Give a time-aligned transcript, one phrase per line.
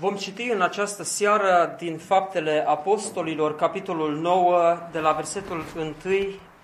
[0.00, 5.94] Vom citi în această seară din Faptele Apostolilor, capitolul 9, de la versetul 1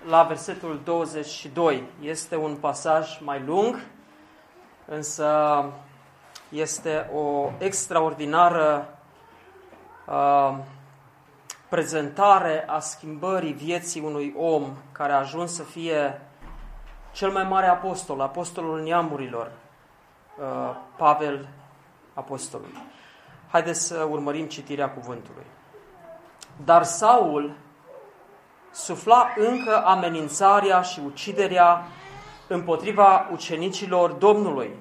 [0.09, 1.83] la versetul 22.
[2.01, 3.80] Este un pasaj mai lung,
[4.84, 5.65] însă
[6.48, 8.98] este o extraordinară
[10.06, 10.59] uh,
[11.69, 16.20] prezentare a schimbării vieții unui om care a ajuns să fie
[17.12, 19.53] cel mai mare apostol, apostolul neamurilor,
[20.39, 21.48] uh, Pavel
[22.14, 22.92] Apostolul.
[23.55, 25.47] Haideți să urmărim citirea cuvântului.
[26.65, 27.57] Dar Saul
[28.73, 31.83] sufla încă amenințarea și uciderea
[32.47, 34.77] împotriva ucenicilor Domnului.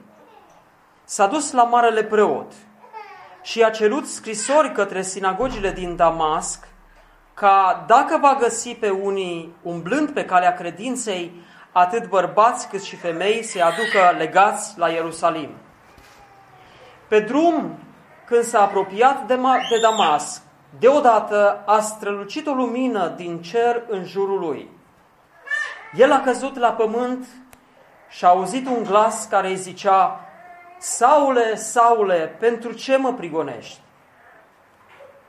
[1.04, 2.52] S-a dus la marele preot
[3.42, 6.68] și a cerut scrisori către sinagogile din Damasc
[7.34, 11.32] ca dacă va găsi pe unii umblând pe calea credinței,
[11.72, 15.50] atât bărbați cât și femei se aducă legați la Ierusalim.
[17.08, 17.78] Pe drum
[18.26, 19.36] când s-a apropiat de,
[19.70, 20.42] de Damasc,
[20.80, 24.70] deodată a strălucit o lumină din cer în jurul lui.
[25.94, 27.26] El a căzut la pământ
[28.10, 30.20] și a auzit un glas care îi zicea,
[30.78, 33.80] Saule, Saule, pentru ce mă prigonești?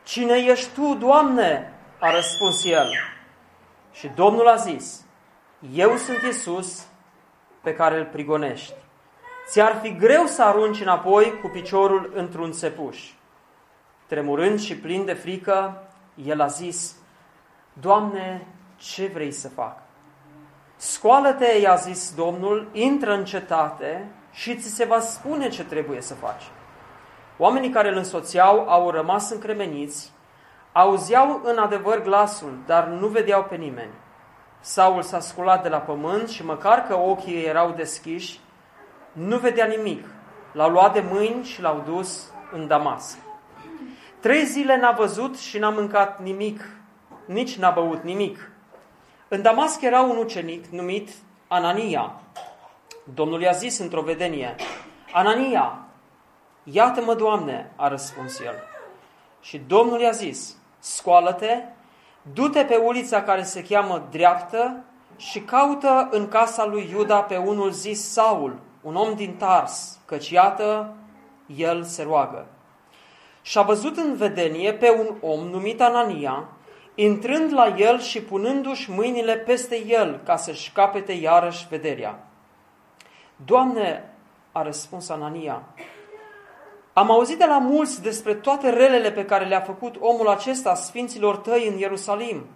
[0.02, 1.74] Cine ești tu, Doamne?
[2.04, 2.90] a răspuns el.
[3.92, 5.04] Și Domnul a zis,
[5.72, 6.86] Eu sunt Isus
[7.60, 8.74] pe care îl prigonești.
[9.46, 13.10] Ți-ar fi greu să arunci înapoi cu piciorul într-un țepuș.
[14.06, 15.82] Tremurând și plin de frică,
[16.24, 16.96] el a zis,
[17.72, 19.82] Doamne, ce vrei să fac?
[20.76, 26.14] Scoală-te, i-a zis Domnul, intră în cetate și ți se va spune ce trebuie să
[26.14, 26.42] faci.
[27.38, 30.12] Oamenii care îl însoțeau au rămas încremeniți,
[30.72, 33.92] auzeau în adevăr glasul, dar nu vedeau pe nimeni.
[34.60, 38.40] Saul s-a sculat de la pământ și măcar că ochii erau deschiși,
[39.14, 40.06] nu vedea nimic.
[40.52, 43.18] L-au luat de mâini și l-au dus în Damasc.
[44.20, 46.68] Trei zile n-a văzut și n-a mâncat nimic,
[47.26, 48.50] nici n-a băut nimic.
[49.28, 51.10] În Damasc era un ucenic numit
[51.48, 52.20] Anania.
[53.14, 54.54] Domnul i-a zis într-o vedenie,
[55.12, 55.78] Anania,
[56.62, 58.54] iată-mă, Doamne, a răspuns el.
[59.40, 61.62] Și Domnul i-a zis, scoală-te,
[62.32, 64.84] du-te pe ulița care se cheamă dreaptă
[65.16, 70.30] și caută în casa lui Iuda pe unul zis Saul, un om din Tars, căci
[70.30, 70.94] iată,
[71.56, 72.46] el se roagă.
[73.42, 76.48] Și a văzut în vedenie pe un om numit Anania,
[76.94, 82.26] intrând la el și punându-și mâinile peste el ca să-și capete iarăși vederea.
[83.44, 84.14] Doamne,
[84.52, 85.62] a răspuns Anania,
[86.92, 91.36] am auzit de la mulți despre toate relele pe care le-a făcut omul acesta sfinților
[91.36, 92.46] tăi în Ierusalim.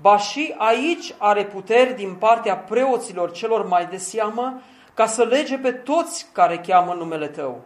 [0.00, 4.60] Ba și aici are puteri din partea preoților celor mai de seamă
[4.94, 7.60] ca să lege pe toți care cheamă numele tău.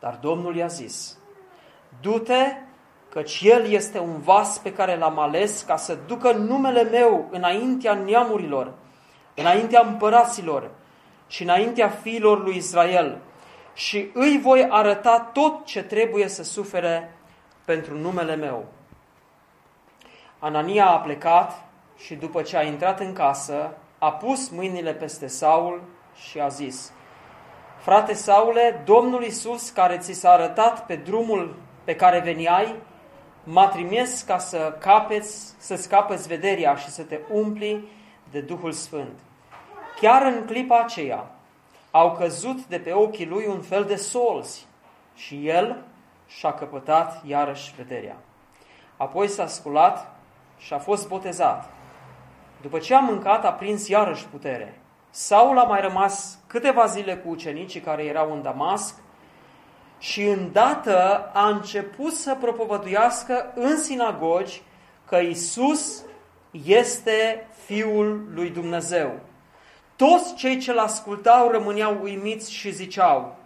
[0.00, 1.18] Dar Domnul i-a zis,
[2.00, 2.56] du-te,
[3.08, 7.94] căci El este un vas pe care l-am ales ca să ducă numele meu înaintea
[7.94, 8.72] neamurilor,
[9.34, 10.70] înaintea împăraților
[11.26, 13.18] și înaintea fiilor lui Israel
[13.74, 17.16] și îi voi arăta tot ce trebuie să sufere
[17.64, 18.64] pentru numele meu.
[20.44, 21.64] Anania a plecat
[21.96, 25.82] și după ce a intrat în casă, a pus mâinile peste Saul
[26.14, 26.92] și a zis,
[27.78, 32.74] Frate Saule, Domnul Isus, care ți s-a arătat pe drumul pe care veniai,
[33.44, 37.88] m-a trimis ca să capeți, să-ți capeți vederea și să te umpli
[38.30, 39.18] de Duhul Sfânt.
[40.00, 41.30] Chiar în clipa aceea
[41.90, 44.66] au căzut de pe ochii lui un fel de solzi
[45.14, 45.82] și el
[46.26, 48.16] și-a căpătat iarăși vederea.
[48.96, 50.13] Apoi s-a sculat
[50.64, 51.70] și a fost botezat.
[52.62, 54.80] După ce a mâncat, a prins iarăși putere.
[55.10, 58.94] Saul a mai rămas câteva zile cu ucenicii care erau în Damasc
[59.98, 64.62] și îndată a început să propovăduiască în sinagogi
[65.08, 66.02] că Isus
[66.64, 69.12] este Fiul lui Dumnezeu.
[69.96, 73.36] Toți cei ce-l ascultau rămâneau uimiți și ziceau,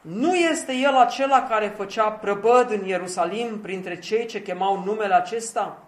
[0.00, 5.85] nu este el acela care făcea prăbăd în Ierusalim printre cei ce chemau numele acesta?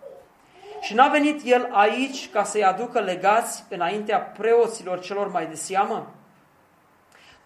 [0.80, 6.14] Și n-a venit el aici ca să-i aducă legați înaintea preoților celor mai de seamă?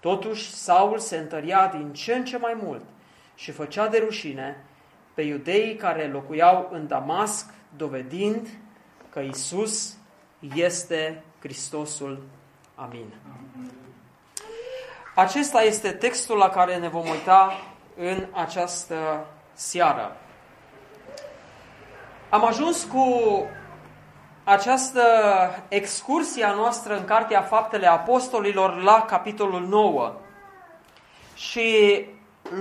[0.01, 2.85] Totuși, Saul se întăria din ce în ce mai mult
[3.35, 4.65] și făcea de rușine
[5.15, 8.49] pe iudeii care locuiau în Damasc, dovedind
[9.11, 9.97] că Isus
[10.55, 12.23] este Hristosul.
[12.75, 13.15] Amin.
[15.15, 17.53] Acesta este textul la care ne vom uita
[17.97, 20.17] în această seară.
[22.33, 23.07] Am ajuns cu
[24.45, 25.03] această
[25.69, 30.13] excursie a noastră în Cartea Faptele Apostolilor la capitolul 9.
[31.35, 32.01] Și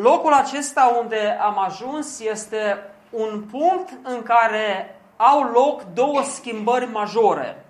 [0.02, 2.78] locul acesta unde am ajuns este
[3.10, 7.66] un punct în care au loc două schimbări majore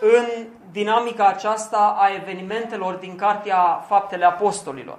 [0.00, 4.98] în dinamica aceasta a evenimentelor din Cartea Faptele Apostolilor.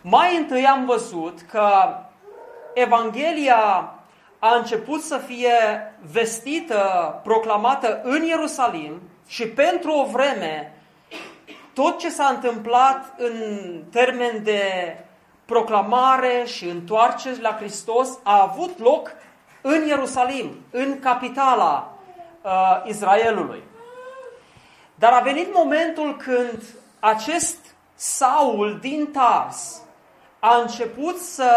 [0.00, 1.70] Mai întâi am văzut că
[2.74, 3.94] Evanghelia
[4.40, 5.52] a început să fie
[6.12, 10.74] vestită, proclamată în Ierusalim și pentru o vreme
[11.72, 13.32] tot ce s-a întâmplat în
[13.90, 14.96] termen de
[15.44, 19.12] proclamare și întoarcere la Hristos a avut loc
[19.60, 21.92] în Ierusalim, în capitala
[22.42, 23.62] uh, Israelului.
[24.94, 26.62] Dar a venit momentul când
[27.00, 27.58] acest
[27.94, 29.82] Saul din Tars
[30.38, 31.50] a început să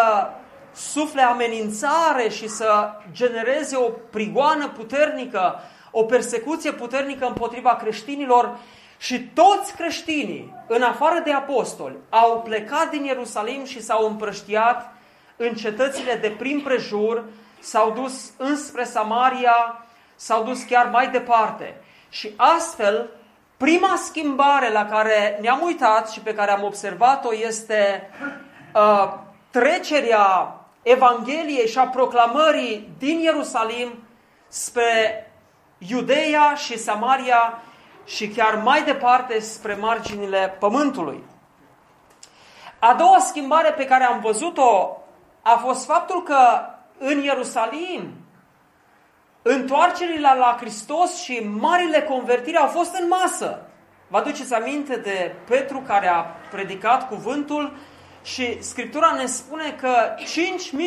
[0.73, 5.59] sufle amenințare și să genereze o prigoană puternică,
[5.91, 8.57] o persecuție puternică împotriva creștinilor
[8.97, 14.93] și toți creștinii, în afară de apostoli, au plecat din Ierusalim și s-au împrăștiat
[15.35, 17.23] în cetățile de prim prejur,
[17.59, 19.85] s-au dus înspre Samaria,
[20.15, 21.81] s-au dus chiar mai departe.
[22.09, 23.09] Și astfel,
[23.57, 28.09] prima schimbare la care ne-am uitat și pe care am observat-o este
[28.75, 29.13] uh,
[29.49, 34.03] trecerea Evangheliei și a proclamării din Ierusalim
[34.47, 35.27] spre
[35.77, 37.61] Iudeia și Samaria
[38.05, 41.23] și chiar mai departe spre marginile pământului.
[42.79, 44.97] A doua schimbare pe care am văzut-o
[45.41, 46.37] a fost faptul că
[46.97, 48.13] în Ierusalim
[49.41, 53.61] întoarcerile la Hristos și marile convertiri au fost în masă.
[54.07, 56.21] Vă aduceți aminte de Petru care a
[56.51, 57.73] predicat cuvântul
[58.23, 60.25] și Scriptura ne spune că 5.000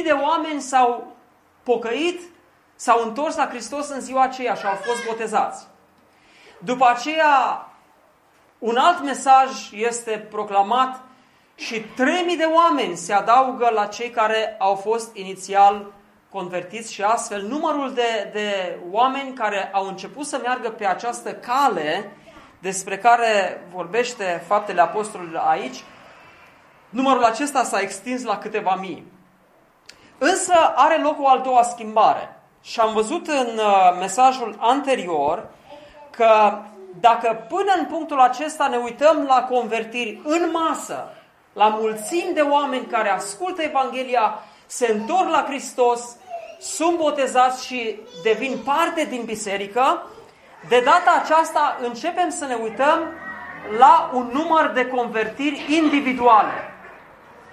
[0.05, 1.17] de oameni s-au
[1.63, 2.21] pocăit,
[2.75, 5.67] s-au întors la Hristos în ziua aceea și au fost botezați.
[6.59, 7.67] După aceea,
[8.59, 11.01] un alt mesaj este proclamat
[11.55, 11.87] și 3.000
[12.37, 15.93] de oameni se adaugă la cei care au fost inițial
[16.31, 22.11] convertiți și astfel numărul de, de oameni care au început să meargă pe această cale
[22.59, 25.85] despre care vorbește faptele apostolilor aici,
[26.97, 29.07] numărul acesta s-a extins la câteva mii.
[30.19, 32.41] Însă are loc o al doua schimbare.
[32.63, 35.49] Și am văzut în uh, mesajul anterior
[36.11, 36.59] că
[37.01, 41.13] dacă până în punctul acesta ne uităm la convertiri în masă,
[41.53, 46.17] la mulțimi de oameni care ascultă Evanghelia, se întorc la Hristos,
[46.61, 50.03] sunt botezați și devin parte din biserică,
[50.69, 52.99] de data aceasta începem să ne uităm
[53.79, 56.76] la un număr de convertiri individuale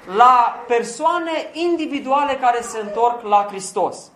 [0.06, 4.12] la persoane individuale care se întorc la Hristos.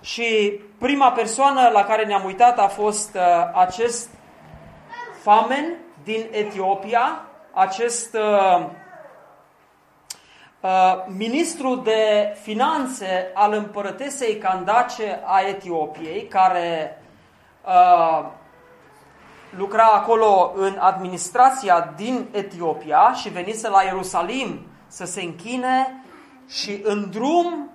[0.00, 3.22] Și prima persoană la care ne-am uitat a fost uh,
[3.54, 4.08] acest
[5.22, 8.66] famen din Etiopia, acest uh,
[10.60, 17.02] uh, ministru de finanțe al împărătesei Candace a Etiopiei, care
[17.64, 18.26] uh,
[19.56, 26.04] lucra acolo în administrația din Etiopia și venise la Ierusalim să se închine
[26.48, 27.70] și în drum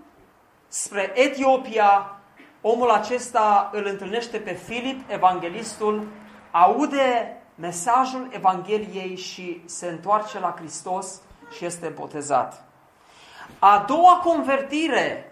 [0.67, 2.15] spre Etiopia,
[2.61, 6.07] omul acesta îl întâlnește pe Filip, evanghelistul,
[6.51, 11.21] aude mesajul Evangheliei și se întoarce la Hristos
[11.57, 12.63] și este botezat.
[13.59, 15.31] A doua convertire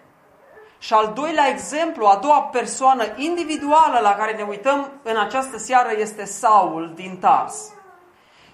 [0.78, 5.90] și al doilea exemplu, a doua persoană individuală la care ne uităm în această seară
[5.98, 7.72] este Saul din Tars.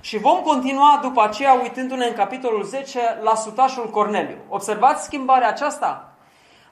[0.06, 4.36] Și vom continua după aceea uitându-ne în capitolul 10 la sutașul Corneliu.
[4.48, 6.12] Observați schimbarea aceasta?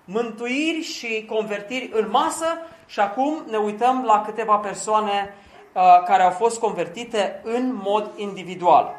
[0.05, 2.47] Mântuiri și convertiri în masă
[2.87, 5.35] și acum ne uităm la câteva persoane
[5.73, 8.95] uh, care au fost convertite în mod individual.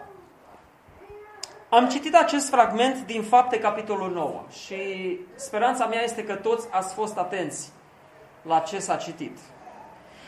[1.70, 4.75] Am citit acest fragment din Fapte, capitolul 9 și
[5.36, 7.72] speranța mea este că toți ați fost atenți
[8.42, 9.38] la ce s-a citit.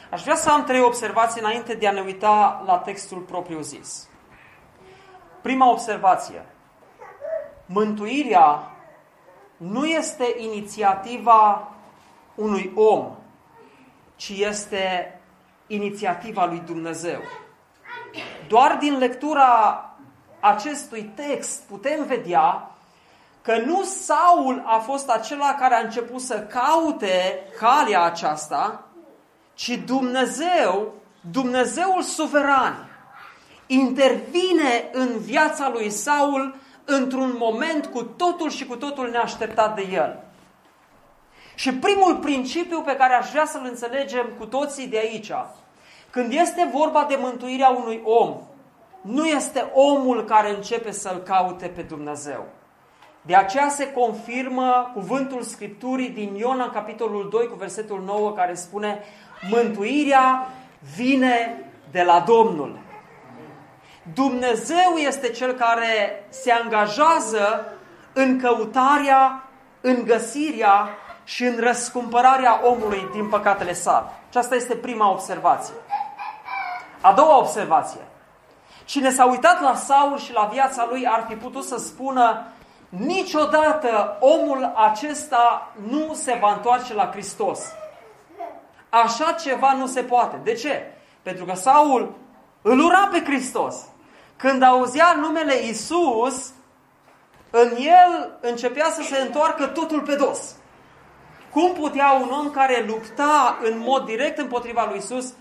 [0.10, 4.08] Aș vrea să am trei observații înainte de a ne uita la textul propriu zis.
[5.42, 6.46] Prima observație.
[7.66, 8.72] Mântuirea
[9.58, 11.72] nu este inițiativa
[12.36, 13.16] unui om,
[14.16, 15.14] ci este
[15.68, 17.20] inițiativa lui Dumnezeu.
[18.48, 19.84] Doar din lectura
[20.40, 22.72] acestui text putem vedea
[23.42, 28.87] că nu Saul a fost acela care a început să caute calea aceasta,
[29.58, 30.94] ci Dumnezeu,
[31.32, 32.90] Dumnezeul suveran,
[33.68, 40.24] intervine în viața lui Saul într-un moment cu totul și cu totul neașteptat de el.
[41.56, 45.32] Și primul principiu pe care aș vrea să-l înțelegem cu toții de aici,
[46.10, 48.42] când este vorba de mântuirea unui om,
[49.02, 52.46] nu este omul care începe să-L caute pe Dumnezeu.
[53.22, 59.04] De aceea se confirmă cuvântul Scripturii din Iona, capitolul 2, cu versetul 9, care spune
[59.42, 60.48] Mântuirea
[60.96, 62.80] vine de la Domnul.
[64.14, 67.74] Dumnezeu este Cel care se angajează
[68.14, 69.44] în căutarea,
[69.82, 70.90] în găsirea
[71.24, 74.06] și în răscumpărarea omului din păcatele sale.
[74.30, 75.74] Aceasta este prima observație.
[77.02, 78.02] A doua observație.
[78.86, 82.46] Cine s-a uitat la Saul și la viața lui ar fi putut să spună
[82.90, 87.60] niciodată omul acesta nu se va întoarce la Hristos.
[88.90, 90.40] Așa ceva nu se poate.
[90.44, 90.92] De ce?
[91.22, 92.16] Pentru că Saul
[92.62, 93.76] îl ura pe Hristos.
[94.36, 96.52] Când auzea numele Isus,
[97.50, 100.56] în el începea să se întoarcă totul pe dos.
[101.52, 105.34] Cum putea un om care lupta în mod direct împotriva lui Isus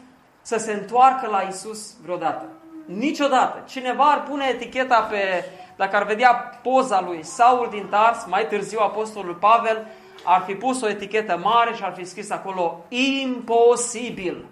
[0.42, 2.44] să se întoarcă la Isus vreodată?
[2.84, 3.62] Niciodată.
[3.66, 5.44] Cineva ar pune eticheta pe,
[5.76, 9.86] dacă ar vedea poza lui Saul din Tars, mai târziu apostolul Pavel,
[10.26, 14.46] ar fi pus o etichetă mare și ar fi scris acolo imposibil.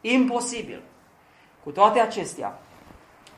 [0.00, 0.82] Imposibil.
[1.64, 2.58] Cu toate acestea,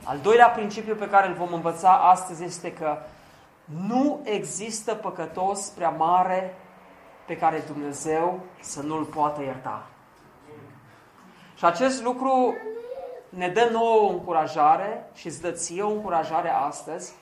[0.05, 2.99] al doilea principiu pe care îl vom învăța astăzi este că
[3.87, 6.55] nu există păcătos prea mare
[7.27, 9.87] pe care Dumnezeu să nu-l poată ierta.
[11.57, 12.55] Și acest lucru
[13.29, 17.13] ne dă nouă o încurajare și îți dă ție o încurajare astăzi.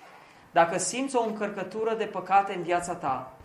[0.50, 3.36] Dacă simți o încărcătură de păcate în viața ta,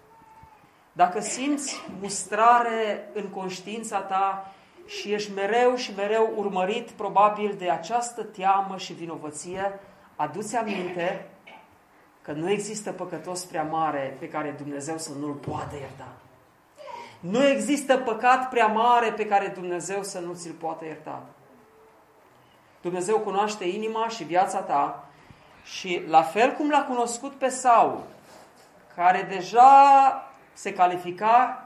[0.92, 4.52] dacă simți mustrare în conștiința ta
[4.86, 9.80] și ești mereu și mereu urmărit probabil de această teamă și vinovăție,
[10.16, 11.28] adu-ți aminte
[12.22, 16.08] că nu există păcătos prea mare pe care Dumnezeu să nu-l poată ierta.
[17.20, 21.22] Nu există păcat prea mare pe care Dumnezeu să nu ți-l poată ierta.
[22.82, 25.06] Dumnezeu cunoaște inima și viața ta
[25.64, 28.02] și la fel cum l-a cunoscut pe Saul,
[28.96, 30.31] care deja
[30.62, 31.66] se califica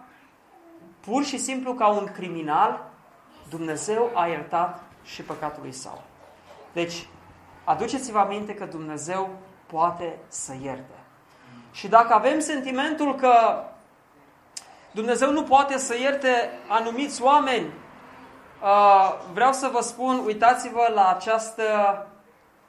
[1.00, 2.84] pur și simplu ca un criminal,
[3.50, 6.02] Dumnezeu a iertat și păcatul lui Saul.
[6.74, 7.08] Deci,
[7.64, 9.30] aduceți-vă aminte că Dumnezeu
[9.66, 10.96] poate să ierte.
[11.72, 13.64] Și dacă avem sentimentul că
[14.92, 17.72] Dumnezeu nu poate să ierte anumiți oameni,
[19.34, 21.64] vreau să vă spun, uitați-vă la această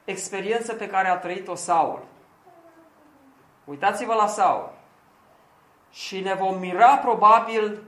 [0.04, 2.02] experiență pe care a trăit-o Saul.
[3.64, 4.75] Uitați-vă la Saul.
[5.96, 7.82] Și ne vom mira probabil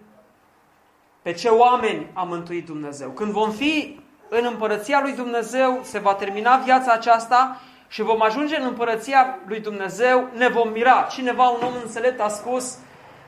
[1.22, 3.08] pe ce oameni a mântuit Dumnezeu.
[3.08, 8.56] Când vom fi în împărăția lui Dumnezeu, se va termina viața aceasta și vom ajunge
[8.56, 11.06] în împărăția lui Dumnezeu, ne vom mira.
[11.10, 12.78] Cineva, un om înțelept, a spus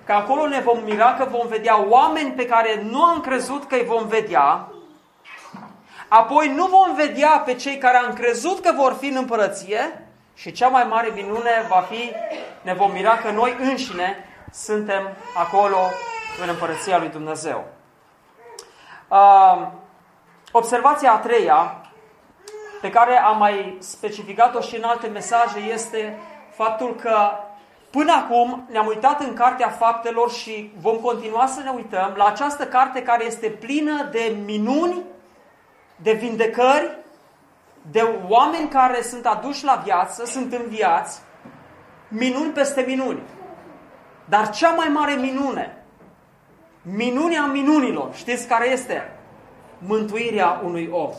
[0.05, 3.75] că acolo ne vom mira că vom vedea oameni pe care nu am crezut că
[3.75, 4.73] îi vom vedea,
[6.09, 10.53] apoi nu vom vedea pe cei care am crezut că vor fi în împărăție și
[10.53, 12.13] cea mai mare minune va fi,
[12.63, 15.79] ne vom mira că noi înșine suntem acolo
[16.43, 17.65] în împărăția lui Dumnezeu.
[19.09, 19.67] Uh,
[20.53, 21.81] observația a treia,
[22.81, 26.19] pe care am mai specificat-o și în alte mesaje, este
[26.51, 27.17] faptul că
[27.91, 32.67] Până acum ne-am uitat în Cartea Faptelor și vom continua să ne uităm la această
[32.67, 35.03] carte care este plină de minuni,
[35.97, 36.99] de vindecări,
[37.91, 41.21] de oameni care sunt aduși la viață, sunt înviați,
[42.09, 43.21] minuni peste minuni.
[44.31, 45.85] Dar cea mai mare minune,
[46.83, 49.17] minunea minunilor, știți care este?
[49.79, 51.11] Mântuirea unui om.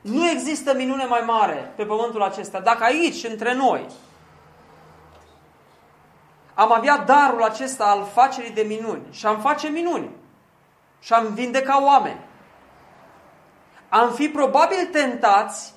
[0.00, 2.60] Nu există minune mai mare pe pământul acesta.
[2.60, 3.86] Dacă aici, între noi,
[6.54, 10.10] am avea darul acesta al facerii de minuni și am face minuni
[11.00, 12.20] și am vindeca oameni.
[13.88, 15.74] Am fi probabil tentați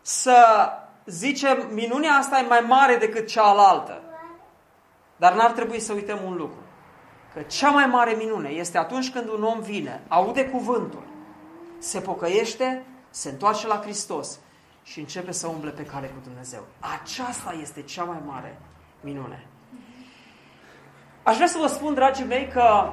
[0.00, 0.68] să
[1.06, 4.03] zicem minunea asta e mai mare decât cealaltă.
[5.24, 6.58] Dar n-ar trebui să uităm un lucru.
[7.34, 11.02] Că cea mai mare minune este atunci când un om vine, aude cuvântul,
[11.78, 14.38] se pocăiește, se întoarce la Hristos
[14.82, 16.60] și începe să umble pe cale cu Dumnezeu.
[17.00, 18.60] Aceasta este cea mai mare
[19.00, 19.46] minune.
[21.22, 22.92] Aș vrea să vă spun, dragii mei, că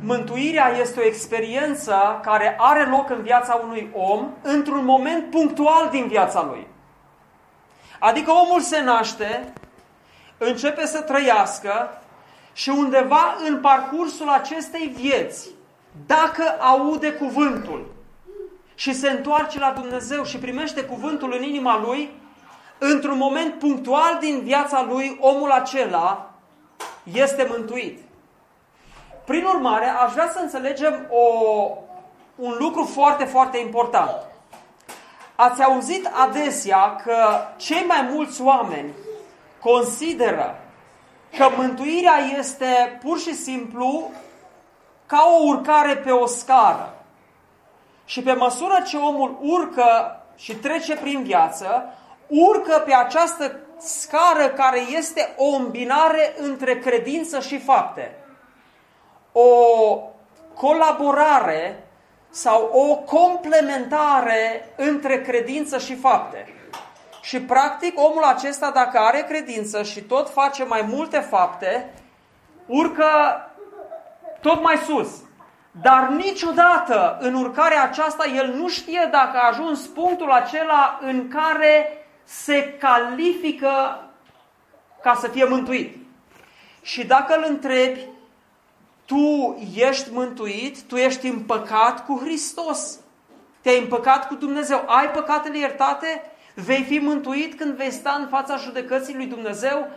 [0.00, 6.06] mântuirea este o experiență care are loc în viața unui om într-un moment punctual din
[6.06, 6.66] viața lui.
[7.98, 9.52] Adică omul se naște,
[10.38, 11.98] începe să trăiască
[12.52, 15.48] și undeva în parcursul acestei vieți,
[16.06, 17.92] dacă aude cuvântul
[18.74, 22.10] și se întoarce la Dumnezeu și primește cuvântul în inima lui,
[22.78, 26.30] într-un moment punctual din viața lui, omul acela
[27.12, 27.98] este mântuit.
[29.24, 31.24] Prin urmare, aș vrea să înțelegem o,
[32.36, 34.10] un lucru foarte, foarte important.
[35.34, 37.16] Ați auzit adesea că
[37.56, 38.92] cei mai mulți oameni
[39.64, 40.58] consideră
[41.36, 44.10] că mântuirea este pur și simplu
[45.06, 47.04] ca o urcare pe o scară.
[48.04, 51.92] Și pe măsură ce omul urcă și trece prin viață,
[52.26, 58.16] urcă pe această scară care este o îmbinare între credință și fapte.
[59.32, 59.48] O
[60.54, 61.88] colaborare
[62.30, 66.63] sau o complementare între credință și fapte.
[67.24, 71.94] Și practic omul acesta, dacă are credință și tot face mai multe fapte,
[72.66, 73.06] urcă
[74.40, 75.08] tot mai sus.
[75.70, 82.06] Dar niciodată în urcarea aceasta el nu știe dacă a ajuns punctul acela în care
[82.24, 84.04] se califică
[85.02, 85.96] ca să fie mântuit.
[86.82, 88.08] Și dacă îl întrebi,
[89.04, 92.98] tu ești mântuit, tu ești împăcat cu Hristos,
[93.60, 96.22] te-ai împăcat cu Dumnezeu, ai păcatele iertate,
[96.54, 99.88] vei fi mântuit când vei sta în fața judecății lui Dumnezeu,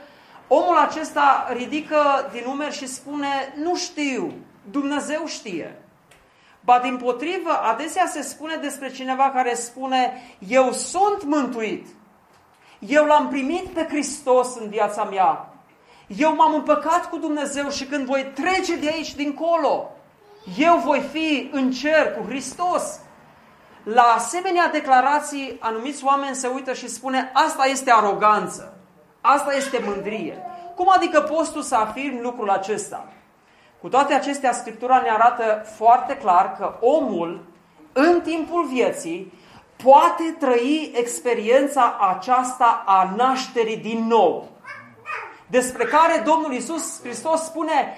[0.47, 4.33] omul acesta ridică din umeri și spune, nu știu,
[4.71, 5.81] Dumnezeu știe.
[6.59, 11.87] Ba din potrivă, adesea se spune despre cineva care spune, eu sunt mântuit.
[12.79, 15.53] Eu l-am primit pe Hristos în viața mea.
[16.07, 19.91] Eu m-am împăcat cu Dumnezeu și când voi trece de aici dincolo,
[20.57, 22.99] eu voi fi în cer cu Hristos.
[23.93, 28.77] La asemenea declarații, anumiți oameni se uită și spune, asta este aroganță,
[29.21, 30.37] asta este mândrie.
[30.75, 33.05] Cum adică poți tu să afirmi lucrul acesta?
[33.81, 37.45] Cu toate acestea, Scriptura ne arată foarte clar că omul,
[37.93, 39.33] în timpul vieții,
[39.83, 44.47] poate trăi experiența aceasta a nașterii din nou.
[45.49, 47.97] Despre care Domnul Isus Hristos spune,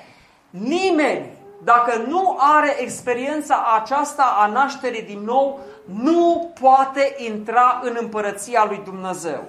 [0.50, 5.60] nimeni, dacă nu are experiența aceasta a nașterii din nou,
[5.94, 9.44] nu poate intra în împărăția lui Dumnezeu.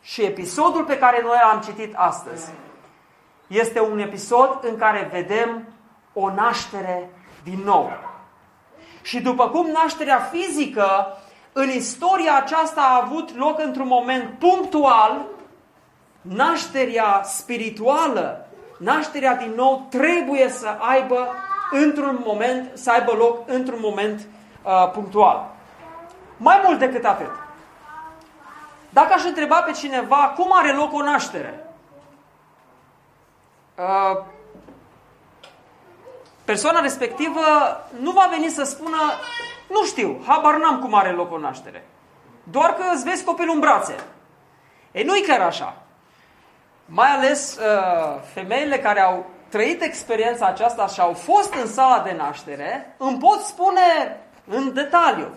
[0.00, 2.50] Și episodul pe care noi l-am citit astăzi
[3.46, 5.64] este un episod în care vedem
[6.12, 7.10] o naștere
[7.44, 7.90] din nou.
[9.02, 11.18] Și după cum nașterea fizică
[11.52, 15.26] în istoria aceasta a avut loc într-un moment punctual,
[16.20, 21.28] nașterea spirituală, nașterea din nou trebuie să aibă
[21.70, 24.26] într-un moment, să aibă loc într-un moment
[24.62, 25.50] uh, punctual.
[26.36, 27.30] Mai mult decât atât.
[28.88, 31.64] Dacă aș întreba pe cineva cum are loc o naștere,
[33.76, 34.24] uh,
[36.44, 37.40] persoana respectivă
[38.00, 38.96] nu va veni să spună,
[39.68, 41.84] nu știu, habar n-am cum are loc o naștere.
[42.42, 43.96] Doar că îți vezi copilul în brațe.
[44.92, 45.76] E nu-i chiar așa.
[46.86, 52.12] Mai ales uh, femeile care au trăit experiența aceasta și au fost în sala de
[52.12, 54.20] naștere, îmi pot spune
[54.52, 55.28] în detaliu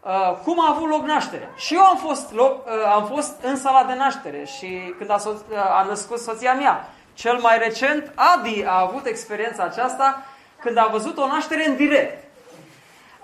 [0.00, 1.50] uh, cum a avut loc naștere.
[1.56, 5.18] Și eu am fost, loc, uh, am fost în sala de naștere și când a,
[5.18, 6.88] so- uh, a născut soția mea.
[7.14, 10.22] Cel mai recent, Adi a avut experiența aceasta
[10.60, 12.24] când a văzut o naștere în direct.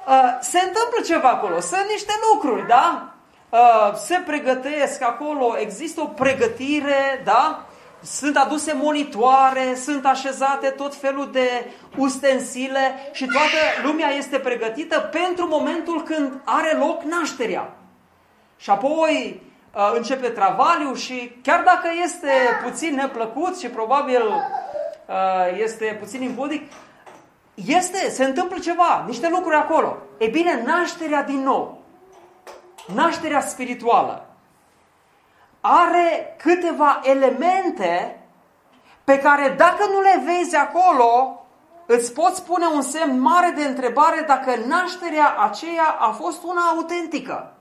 [0.07, 3.11] Uh, se întâmplă ceva acolo, sunt niște lucruri, da?
[3.49, 7.65] Uh, se pregătesc acolo, există o pregătire, da?
[8.06, 15.46] Sunt aduse monitoare, sunt așezate tot felul de ustensile și toată lumea este pregătită pentru
[15.48, 17.76] momentul când are loc nașterea.
[18.56, 19.42] Și apoi
[19.74, 22.30] uh, începe travaliu și chiar dacă este
[22.64, 26.72] puțin neplăcut și probabil uh, este puțin impudic,
[27.54, 29.96] este, se întâmplă ceva, niște lucruri acolo.
[30.18, 31.82] E bine, nașterea din nou,
[32.94, 34.26] nașterea spirituală,
[35.66, 38.20] are câteva elemente
[39.05, 41.40] pe care dacă nu le vezi acolo,
[41.87, 47.52] îți poți pune un semn mare de întrebare dacă nașterea aceea a fost una autentică.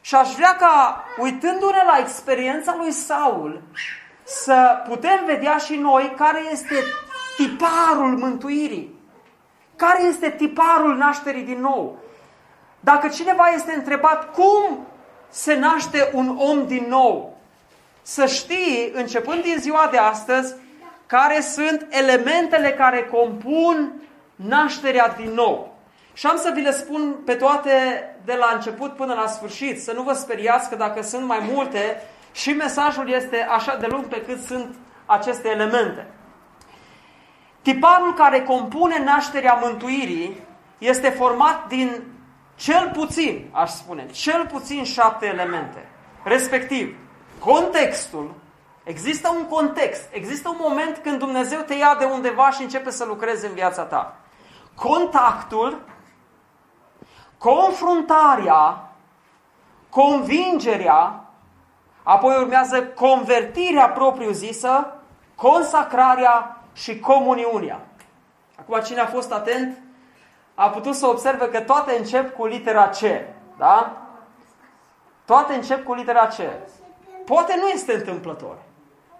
[0.00, 3.62] Și aș vrea ca, uitându-ne la experiența lui Saul,
[4.24, 6.74] să putem vedea și noi care este
[7.36, 8.94] tiparul mântuirii.
[9.76, 11.98] Care este tiparul nașterii din nou?
[12.80, 14.86] Dacă cineva este întrebat cum
[15.34, 17.36] se naște un om din nou,
[18.02, 20.54] să știi, începând din ziua de astăzi,
[21.06, 23.92] care sunt elementele care compun
[24.36, 25.76] nașterea din nou.
[26.12, 27.70] Și am să vi le spun pe toate
[28.24, 32.02] de la început până la sfârșit, să nu vă speriați că dacă sunt mai multe,
[32.32, 34.74] Și mesajul este așa de lung pe cât sunt
[35.06, 36.06] aceste elemente.
[37.62, 40.40] Tiparul care compune nașterea mântuirii
[40.78, 42.02] este format din
[42.54, 45.88] cel puțin, aș spune, cel puțin șapte elemente.
[46.22, 46.96] Respectiv,
[47.38, 48.34] contextul,
[48.84, 53.04] există un context, există un moment când Dumnezeu te ia de undeva și începe să
[53.04, 54.16] lucreze în viața ta.
[54.74, 55.82] Contactul,
[57.38, 58.90] confruntarea,
[59.88, 61.24] convingerea,
[62.02, 64.96] apoi urmează convertirea propriu-zisă,
[65.34, 67.80] consacrarea și comuniunea.
[68.58, 69.78] Acum, cine a fost atent,
[70.54, 73.00] a putut să observe că toate încep cu litera C.
[73.58, 74.06] Da?
[75.24, 76.36] Toate încep cu litera C.
[77.24, 78.56] Poate nu este întâmplător,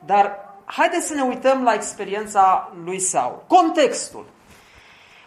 [0.04, 3.44] dar haideți să ne uităm la experiența lui Saul.
[3.46, 4.26] Contextul.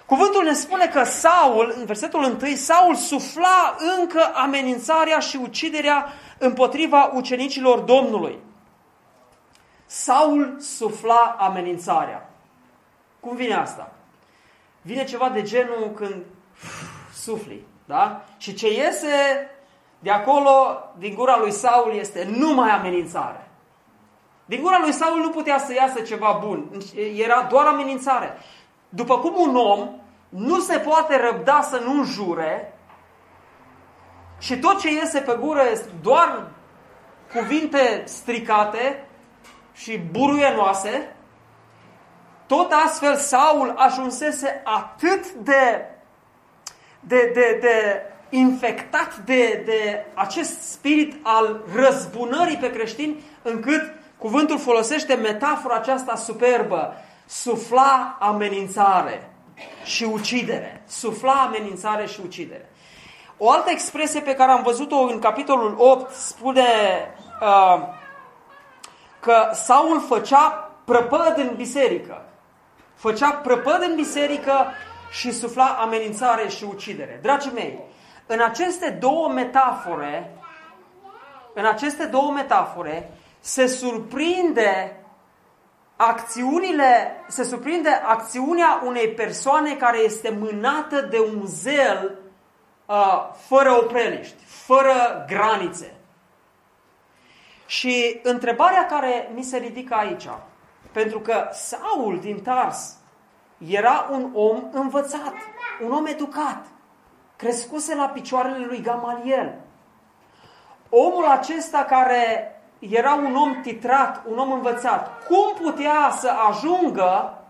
[0.05, 7.11] Cuvântul ne spune că Saul, în versetul 1, Saul sufla încă amenințarea și uciderea împotriva
[7.13, 8.39] ucenicilor Domnului.
[9.85, 12.29] Saul sufla amenințarea.
[13.19, 13.91] Cum vine asta?
[14.87, 16.23] Vine ceva de genul când
[17.13, 18.25] sufli, da?
[18.37, 19.07] Și ce iese
[19.99, 20.49] de acolo,
[20.97, 23.47] din gura lui Saul, este numai amenințare.
[24.45, 26.69] Din gura lui Saul nu putea să iasă ceva bun,
[27.15, 28.37] era doar amenințare.
[28.89, 29.89] După cum un om
[30.29, 32.73] nu se poate răbda să nu jure
[34.39, 36.47] și tot ce iese pe gură este doar
[37.33, 39.07] cuvinte stricate
[39.73, 41.15] și buruienoase,
[42.47, 45.85] tot astfel Saul ajunsese atât de,
[46.99, 55.13] de, de, de infectat de, de acest spirit al răzbunării pe creștini, încât cuvântul folosește
[55.13, 56.93] metafora aceasta superbă,
[57.25, 59.31] sufla amenințare
[59.83, 60.83] și ucidere.
[60.87, 62.69] Sufla amenințare și ucidere.
[63.37, 66.65] O altă expresie pe care am văzut-o în capitolul 8 spune
[67.41, 67.81] uh,
[69.19, 72.21] că Saul făcea prăpăd în biserică.
[72.97, 74.65] Făcea prăpăd în biserică
[75.09, 77.19] și sufla amenințare și ucidere.
[77.21, 77.79] Dragii mei,
[78.25, 80.31] în aceste două metafore,
[81.53, 85.01] în aceste două metafore, se surprinde
[85.95, 92.17] acțiunile, se surprinde acțiunea unei persoane care este mânată de un zel
[92.85, 95.93] uh, fără opreliști, fără granițe.
[97.65, 100.27] Și întrebarea care mi se ridică aici,
[100.97, 102.95] pentru că Saul din Tars
[103.67, 105.33] era un om învățat,
[105.85, 106.65] un om educat,
[107.35, 109.55] crescuse la picioarele lui Gamaliel.
[110.89, 117.41] Omul acesta care era un om titrat, un om învățat, cum putea să ajungă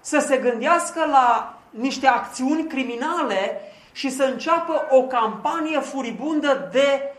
[0.00, 3.60] să se gândească la niște acțiuni criminale
[3.92, 7.12] și să înceapă o campanie furibundă de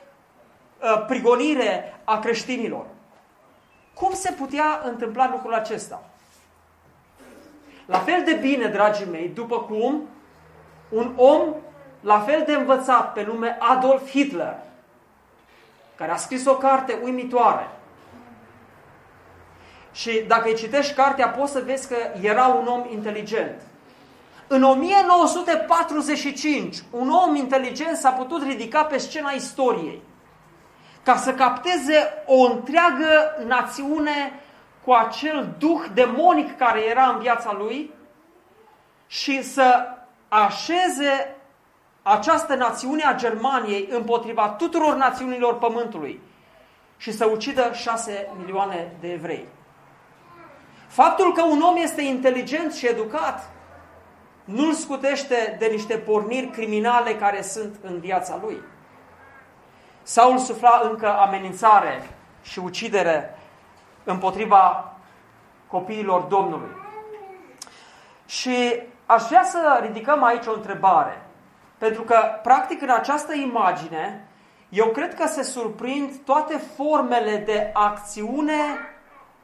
[0.81, 2.85] uh, prigonire a creștinilor?
[3.95, 6.03] Cum se putea întâmpla lucrul acesta?
[7.85, 10.07] La fel de bine, dragii mei, după cum
[10.89, 11.55] un om
[12.01, 14.57] la fel de învățat pe nume Adolf Hitler,
[15.95, 17.69] care a scris o carte uimitoare.
[19.91, 23.61] Și dacă îi citești cartea, poți să vezi că era un om inteligent.
[24.47, 30.01] În 1945, un om inteligent s-a putut ridica pe scena istoriei
[31.05, 34.39] ca să capteze o întreagă națiune
[34.83, 37.93] cu acel duh demonic care era în viața lui
[39.07, 39.87] și să
[40.27, 41.35] așeze
[42.01, 46.21] această națiune a Germaniei împotriva tuturor națiunilor pământului
[46.97, 49.45] și să ucidă șase milioane de evrei.
[50.87, 53.49] Faptul că un om este inteligent și educat
[54.43, 58.61] nu-l scutește de niște porniri criminale care sunt în viața lui.
[60.07, 62.09] Saul sufla încă amenințare
[62.41, 63.37] și ucidere
[64.03, 64.93] împotriva
[65.67, 66.69] copiilor Domnului.
[68.25, 71.21] Și aș vrea să ridicăm aici o întrebare.
[71.77, 74.27] Pentru că, practic, în această imagine,
[74.69, 78.61] eu cred că se surprind toate formele de acțiune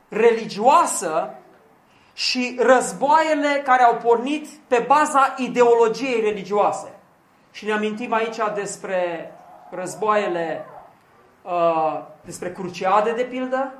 [0.10, 1.34] religioasă
[2.14, 6.94] și războaiele care au pornit pe baza ideologiei religioase.
[7.52, 9.32] Și ne amintim aici despre
[9.72, 10.66] războaiele,
[11.42, 13.74] uh, despre cruciade, de pildă.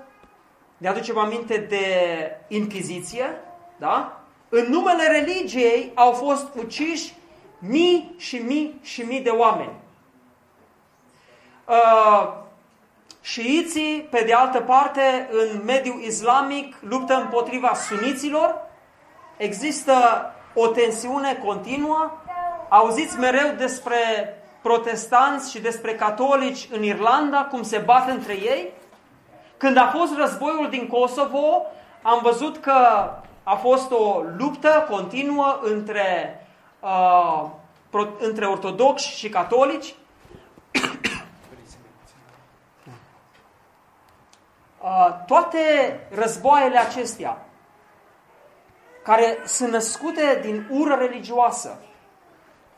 [0.78, 1.86] Ne aducem aminte de
[2.48, 3.26] Inchiziție,
[3.78, 4.22] da?
[4.50, 7.14] În numele religiei au fost uciși
[7.60, 9.74] mii și mii și mii de oameni.
[11.68, 12.34] Uh,
[13.22, 18.56] șiiții, pe de altă parte, în mediul islamic, luptă împotriva suniților.
[19.38, 19.94] Există
[20.54, 22.12] o tensiune continuă.
[22.70, 23.98] Auziți mereu despre
[24.62, 28.74] protestanți și despre catolici în Irlanda, cum se bat între ei.
[29.58, 31.66] Când a fost războiul din Kosovo,
[32.02, 33.10] am văzut că
[33.44, 36.40] a fost o luptă continuă între,
[36.80, 37.46] uh,
[37.90, 39.96] pro, între ortodoxi și catolici.
[44.82, 45.60] uh, toate
[46.16, 47.46] războaiele acestea,
[49.04, 51.80] care sunt născute din ură religioasă,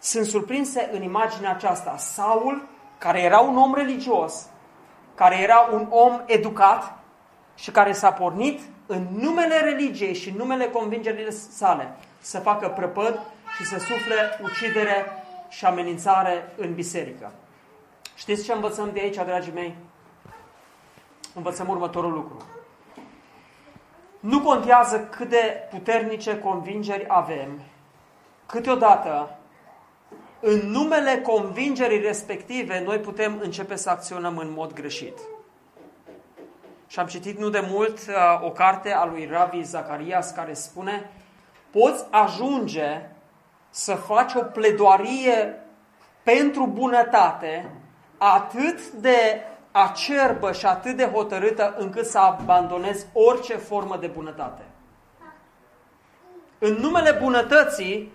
[0.04, 1.98] sunt surprinse în imaginea aceasta.
[1.98, 4.46] Saul, care era un om religios,
[5.16, 6.98] care era un om educat
[7.56, 13.20] și care s-a pornit în numele religiei și în numele convingerii sale să facă prăpăd
[13.56, 15.06] și să sufle ucidere
[15.50, 17.32] și amenințare în biserică.
[18.16, 19.76] Știți ce învățăm de aici, dragii mei?
[21.36, 22.38] Învățăm următorul lucru.
[24.20, 27.62] Nu contează cât de puternice convingeri avem,
[28.46, 29.38] câteodată,
[30.46, 35.18] în numele convingerii respective, noi putem începe să acționăm în mod greșit.
[36.88, 41.10] Și am citit nu de mult uh, o carte a lui Ravi Zacarias care spune
[41.70, 43.10] poți ajunge
[43.70, 45.60] să faci o pledoarie
[46.24, 47.70] pentru bunătate
[48.18, 54.62] atât de acerbă și atât de hotărâtă încât să abandonezi orice formă de bunătate.
[56.60, 58.12] În numele bunătății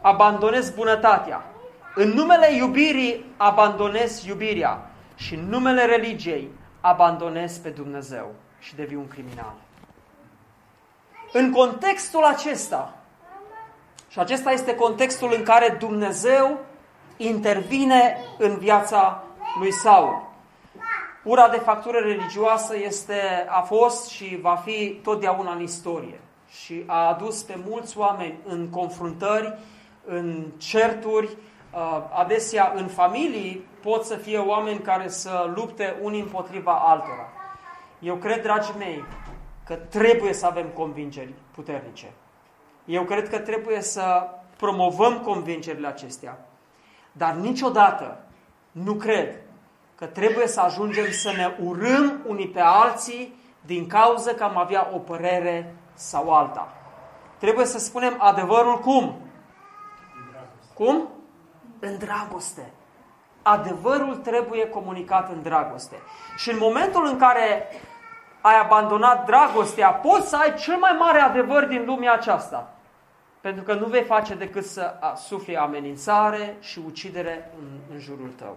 [0.00, 1.44] abandonezi bunătatea.
[1.94, 4.90] În numele iubirii abandonezi iubirea.
[5.14, 9.54] Și în numele religiei abandonezi pe Dumnezeu și devii un criminal.
[11.32, 12.94] În contextul acesta,
[14.08, 16.58] și acesta este contextul în care Dumnezeu
[17.16, 19.22] intervine în viața
[19.60, 20.26] lui Saul.
[21.24, 27.08] Ura de factură religioasă este, a fost și va fi totdeauna în istorie și a
[27.08, 29.58] adus pe mulți oameni în confruntări,
[30.08, 36.72] în certuri, uh, adesea în familii pot să fie oameni care să lupte unii împotriva
[36.72, 37.28] altora.
[37.98, 39.04] Eu cred, dragii mei,
[39.64, 42.10] că trebuie să avem convingeri puternice.
[42.84, 46.38] Eu cred că trebuie să promovăm convingerile acestea.
[47.12, 48.20] Dar niciodată
[48.72, 49.36] nu cred
[49.94, 53.34] că trebuie să ajungem să ne urâm unii pe alții
[53.66, 56.72] din cauza că am avea o părere sau alta.
[57.38, 59.16] Trebuie să spunem adevărul cum?
[60.78, 61.08] Cum?
[61.78, 62.70] În dragoste.
[63.42, 65.96] Adevărul trebuie comunicat în dragoste.
[66.36, 67.68] Și în momentul în care
[68.40, 72.74] ai abandonat dragostea, poți să ai cel mai mare adevăr din lumea aceasta.
[73.40, 78.56] Pentru că nu vei face decât să sufli amenințare și ucidere în, în jurul tău.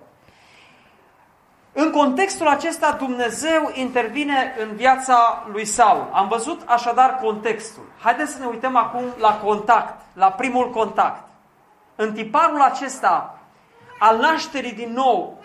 [1.74, 6.10] În contextul acesta, Dumnezeu intervine în viața lui Saul.
[6.12, 7.84] Am văzut așadar contextul.
[8.00, 11.31] Haideți să ne uităm acum la contact, la primul contact.
[11.96, 13.40] În tiparul acesta
[14.00, 15.38] al nașterii din nou,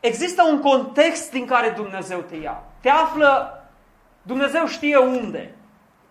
[0.00, 2.62] există un context din care Dumnezeu te ia.
[2.80, 3.62] Te află,
[4.22, 5.54] Dumnezeu știe unde.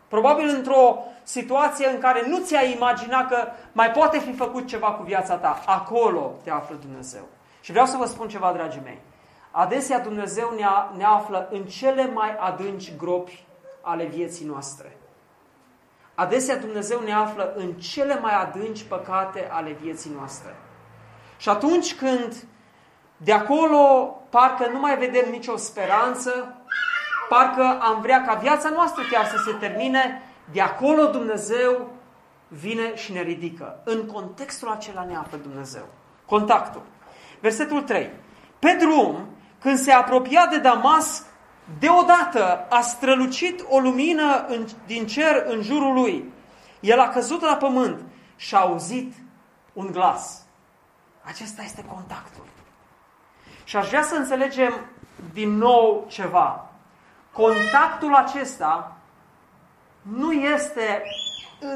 [0.08, 5.04] Probabil într-o situație în care nu ți-ai imagina că mai poate fi făcut ceva cu
[5.04, 5.64] viața ta.
[5.66, 7.24] Acolo te află Dumnezeu.
[7.62, 9.02] Și vreau să vă spun ceva, dragii mei.
[9.52, 13.46] Adesea Dumnezeu ne, a, ne află în cele mai adânci gropi
[13.82, 14.98] ale vieții noastre.
[16.20, 20.56] Adesea Dumnezeu ne află în cele mai adânci păcate ale vieții noastre.
[21.38, 22.36] Și atunci când
[23.18, 26.56] de acolo parcă nu mai vedem nicio speranță,
[27.30, 31.90] parcă am vrea ca viața noastră chiar să se termine, de acolo Dumnezeu
[32.48, 33.82] vine și ne ridică.
[33.84, 35.88] În contextul acela ne află Dumnezeu.
[36.26, 36.82] Contactul.
[37.40, 38.10] Versetul 3.
[38.60, 39.30] Pe drum,
[39.62, 41.26] când se apropia de Damasc,
[41.80, 46.34] deodată a strălucit o lumină în, din cer în jurul lui.
[46.80, 48.02] El a căzut la pământ
[48.36, 49.14] și a auzit
[49.74, 50.46] un glas.
[51.24, 52.44] Acesta este contactul.
[53.64, 54.74] Și aș vrea să înțelegem
[55.34, 56.70] din nou ceva.
[57.32, 58.96] Contactul acesta
[60.02, 61.04] nu este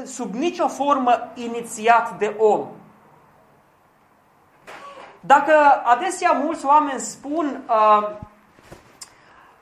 [0.04, 2.68] sub nicio formă inițiat de om.
[5.20, 8.10] Dacă adesea mulți oameni spun, uh,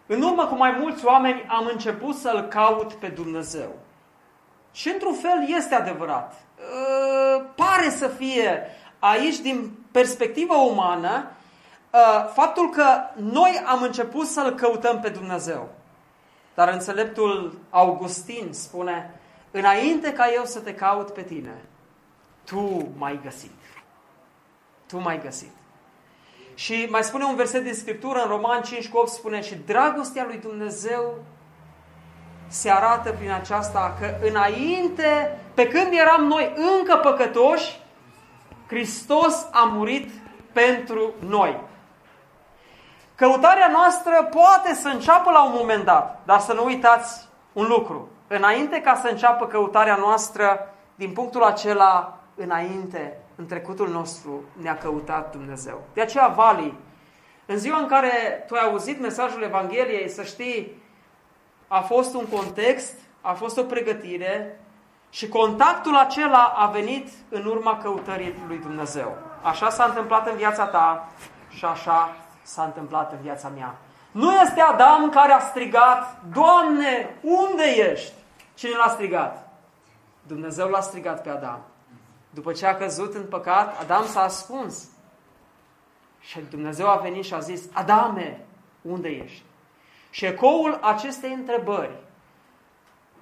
[0.07, 3.75] în urmă cu mai mulți oameni am început să-L caut pe Dumnezeu.
[4.73, 6.35] Și într-un fel este adevărat.
[6.59, 8.67] Uh, pare să fie
[8.99, 11.31] aici, din perspectiva umană,
[11.91, 12.85] uh, faptul că
[13.15, 15.69] noi am început să-L căutăm pe Dumnezeu.
[16.55, 21.65] Dar înțeleptul Augustin spune, înainte ca eu să te caut pe tine,
[22.45, 23.51] tu m-ai găsit.
[24.87, 25.62] Tu m-ai găsit.
[26.55, 30.25] Și mai spune un verset din Scriptură, în Roman 5 cu 8 spune, și dragostea
[30.27, 31.15] lui Dumnezeu
[32.49, 37.81] se arată prin aceasta că înainte, pe când eram noi încă păcătoși,
[38.67, 40.11] Hristos a murit
[40.53, 41.61] pentru noi.
[43.15, 48.09] Căutarea noastră poate să înceapă la un moment dat, dar să nu uitați un lucru.
[48.29, 55.31] Înainte ca să înceapă căutarea noastră, din punctul acela, înainte, în trecutul nostru, ne-a căutat
[55.31, 55.83] Dumnezeu.
[55.95, 56.75] De aceea, Vali,
[57.47, 60.83] în ziua în care tu ai auzit mesajul Evangheliei, să știi,
[61.69, 64.61] a fost un context, a fost o pregătire
[65.11, 69.17] și contactul acela a venit în urma căutării lui Dumnezeu.
[69.43, 71.09] Așa s-a întâmplat în viața ta
[71.49, 73.75] și așa s-a întâmplat în viața mea.
[74.11, 78.13] Nu este Adam care a strigat, Doamne, unde ești?
[78.55, 79.49] Cine l-a strigat?
[80.27, 81.61] Dumnezeu l-a strigat pe Adam.
[82.35, 84.89] După ce a căzut în păcat, Adam s-a ascuns.
[86.21, 88.45] Și Dumnezeu a venit și a zis, Adame,
[88.83, 89.43] unde ești?
[90.11, 91.97] Și ecoul acestei întrebări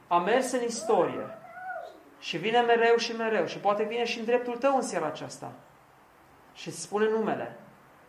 [0.09, 1.39] a mers în istorie
[2.19, 5.53] și vine mereu și mereu și poate vine și în dreptul tău în seara aceasta
[6.55, 7.57] și îți spune numele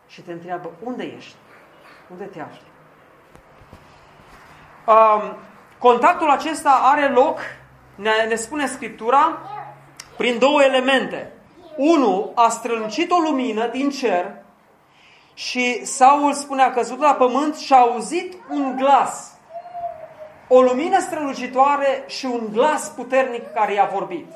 [0.06, 1.34] și te întreabă, unde ești?
[2.10, 2.70] Unde te afli?
[4.86, 5.36] Um,
[5.78, 7.38] contactul acesta are loc,
[7.94, 9.38] ne, ne spune Scriptura,
[10.16, 11.32] prin două elemente.
[11.76, 14.42] Unu, a strălucit o lumină din cer
[15.34, 19.30] și Saul spune, a căzut la pământ și a auzit un glas.
[20.48, 24.32] O lumină strălucitoare și un glas puternic care i-a vorbit.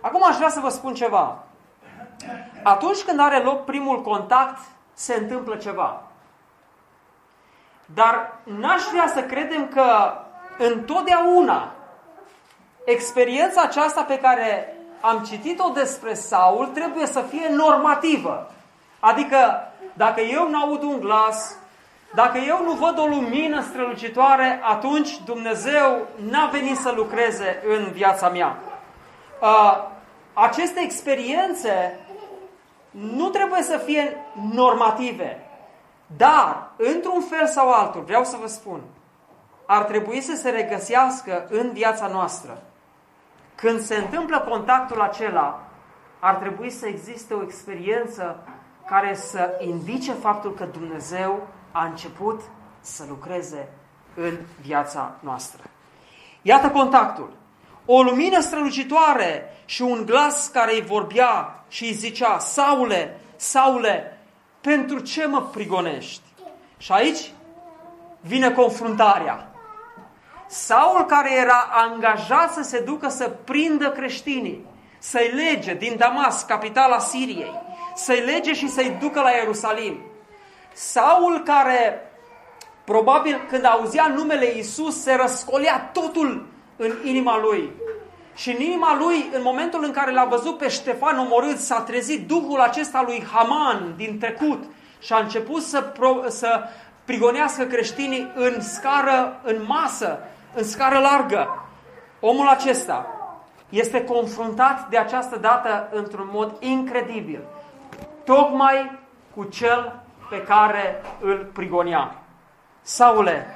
[0.00, 1.44] Acum aș vrea să vă spun ceva.
[2.62, 4.58] Atunci când are loc primul contact,
[4.92, 6.02] se întâmplă ceva.
[7.94, 10.12] Dar n-aș vrea să credem că
[10.58, 11.72] întotdeauna
[12.90, 18.50] experiența aceasta pe care am citit-o despre Saul trebuie să fie normativă.
[19.00, 21.56] Adică, dacă eu nu aud un glas,
[22.14, 28.28] dacă eu nu văd o lumină strălucitoare, atunci Dumnezeu n-a venit să lucreze în viața
[28.28, 28.56] mea.
[30.32, 32.00] Aceste experiențe
[32.90, 34.16] nu trebuie să fie
[34.52, 35.42] normative.
[36.16, 38.80] Dar, într-un fel sau altul, vreau să vă spun,
[39.66, 42.62] ar trebui să se regăsească în viața noastră.
[43.60, 45.60] Când se întâmplă contactul acela,
[46.18, 48.48] ar trebui să existe o experiență
[48.86, 52.40] care să indice faptul că Dumnezeu a început
[52.80, 53.68] să lucreze
[54.14, 55.62] în viața noastră.
[56.42, 57.30] Iată contactul.
[57.86, 64.18] O lumină strălucitoare și un glas care îi vorbea și îi zicea, Saule, Saule,
[64.60, 66.22] pentru ce mă prigonești?
[66.76, 67.32] Și aici
[68.20, 69.47] vine confruntarea.
[70.48, 74.66] Saul care era angajat să se ducă să prindă creștinii,
[74.98, 77.52] să-i lege din Damas, capitala Siriei,
[77.94, 80.00] să-i lege și să-i ducă la Ierusalim.
[80.72, 82.02] Saul care
[82.84, 87.70] probabil când auzea numele Isus se răscolea totul în inima lui.
[88.34, 92.26] Și în inima lui, în momentul în care l-a văzut pe Ștefan omorât, s-a trezit
[92.26, 94.64] duhul acesta lui Haman din trecut
[95.00, 96.62] și a început să, pro, să
[97.04, 100.18] prigonească creștinii în scară, în masă,
[100.54, 101.68] în scară largă.
[102.20, 103.06] Omul acesta
[103.68, 107.40] este confruntat de această dată într-un mod incredibil.
[108.24, 108.98] Tocmai
[109.34, 112.14] cu cel pe care îl prigonea.
[112.82, 113.46] Saule,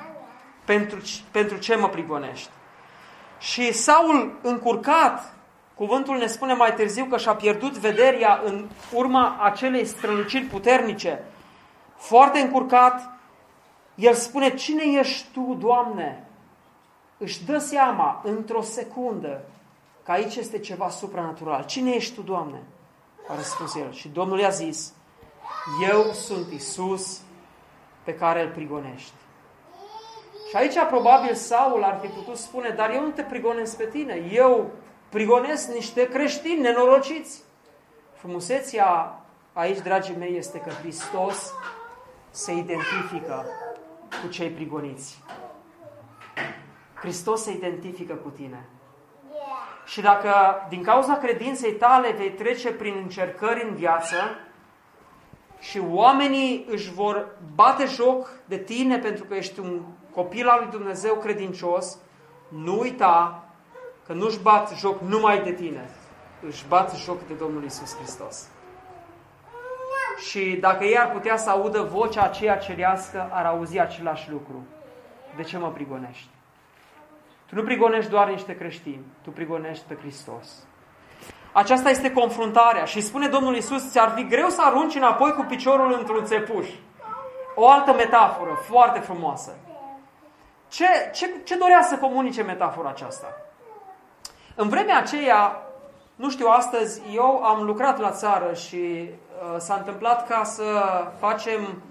[0.65, 0.99] pentru,
[1.31, 2.51] pentru ce mă prigonești?
[3.39, 5.35] Și Saul, încurcat,
[5.75, 11.23] cuvântul ne spune mai târziu că și-a pierdut vederea în urma acelei străluciri puternice,
[11.97, 13.11] foarte încurcat,
[13.95, 16.25] el spune, cine ești tu, Doamne?
[17.23, 19.45] Își dă seama într-o secundă
[20.03, 21.65] că aici este ceva supranatural.
[21.65, 22.63] Cine ești tu, Doamne?
[23.29, 23.93] A răspuns el.
[23.93, 24.93] Și Domnul i-a zis,
[25.91, 27.21] eu sunt Isus
[28.05, 29.13] pe care îl prigonești.
[30.49, 34.29] Și aici probabil Saul ar fi putut spune, dar eu nu te prigonesc pe tine,
[34.33, 34.71] eu
[35.09, 37.43] prigonesc niște creștini nenorociți.
[38.15, 39.21] Frumusețea
[39.53, 41.53] aici, dragii mei, este că Hristos
[42.31, 43.45] se identifică
[44.23, 45.23] cu cei prigoniți.
[47.03, 48.69] Hristos se identifică cu tine.
[49.85, 50.33] Și dacă
[50.69, 54.17] din cauza credinței tale vei trece prin încercări în viață
[55.59, 59.81] și oamenii își vor bate joc de tine pentru că ești un
[60.15, 61.99] copil al lui Dumnezeu credincios,
[62.49, 63.45] nu uita
[64.07, 65.91] că nu-și bat joc numai de tine,
[66.47, 68.49] își bat joc de Domnul Isus Hristos.
[70.29, 74.67] Și dacă ei ar putea să audă vocea aceea cerească, ar auzi același lucru.
[75.37, 76.32] De ce mă prigonești?
[77.53, 80.49] Tu nu prigonești doar niște creștini, tu prigonești pe Hristos.
[81.53, 85.97] Aceasta este confruntarea și spune Domnul Isus, ți-ar fi greu să arunci înapoi cu piciorul
[85.99, 86.67] într-un țepuș.
[87.55, 89.51] O altă metaforă foarte frumoasă.
[90.69, 93.27] Ce, ce, ce dorea să comunice metafora aceasta?
[94.55, 95.63] În vremea aceea,
[96.15, 100.65] nu știu, astăzi eu am lucrat la țară și uh, s-a întâmplat ca să
[101.19, 101.83] facem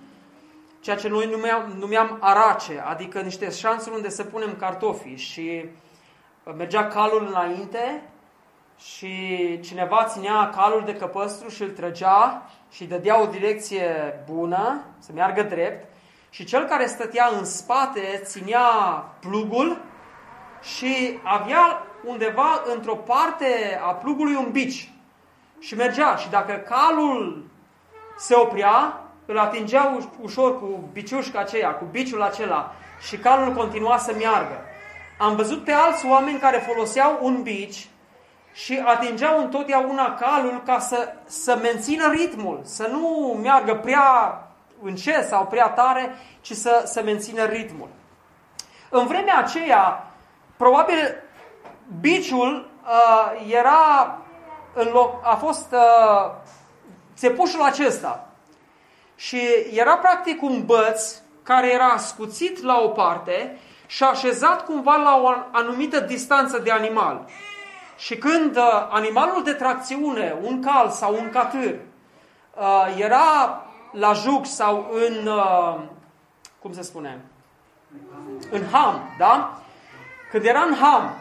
[0.82, 5.66] ceea ce noi numeam, numeam arace, adică niște șansuri unde să punem cartofii și
[6.58, 8.04] mergea calul înainte
[8.78, 15.12] și cineva ținea calul de căpăstru și îl trăgea și dădea o direcție bună, să
[15.14, 15.90] meargă drept,
[16.30, 18.66] și cel care stătea în spate ținea
[19.20, 19.82] plugul
[20.62, 24.92] și avea undeva într-o parte a plugului un bici
[25.60, 26.16] și mergea.
[26.16, 27.46] Și dacă calul
[28.18, 29.01] se oprea,
[29.32, 32.72] îl atingea ușor cu biciușca aceea, cu biciul acela
[33.08, 34.62] și calul continua să meargă.
[35.18, 37.88] Am văzut pe alți oameni care foloseau un bici
[38.54, 44.38] și atingeau întotdeauna calul ca să, să mențină ritmul, să nu meargă prea
[44.82, 47.88] încet sau prea tare, ci să, să mențină ritmul.
[48.90, 50.08] În vremea aceea,
[50.58, 51.24] probabil
[52.00, 54.18] biciul uh, era
[54.74, 56.32] în loc, a fost uh,
[57.16, 58.31] țepușul acesta.
[59.22, 59.40] Și
[59.74, 65.28] era practic un băț care era scuțit la o parte și așezat cumva la o
[65.52, 67.26] anumită distanță de animal.
[67.98, 71.76] Și când uh, animalul de tracțiune, un cal sau un catâr,
[72.56, 75.80] uh, era la juc sau în, uh,
[76.62, 77.22] cum se spune,
[78.52, 79.62] în ham, da?
[80.32, 81.21] Când era în ham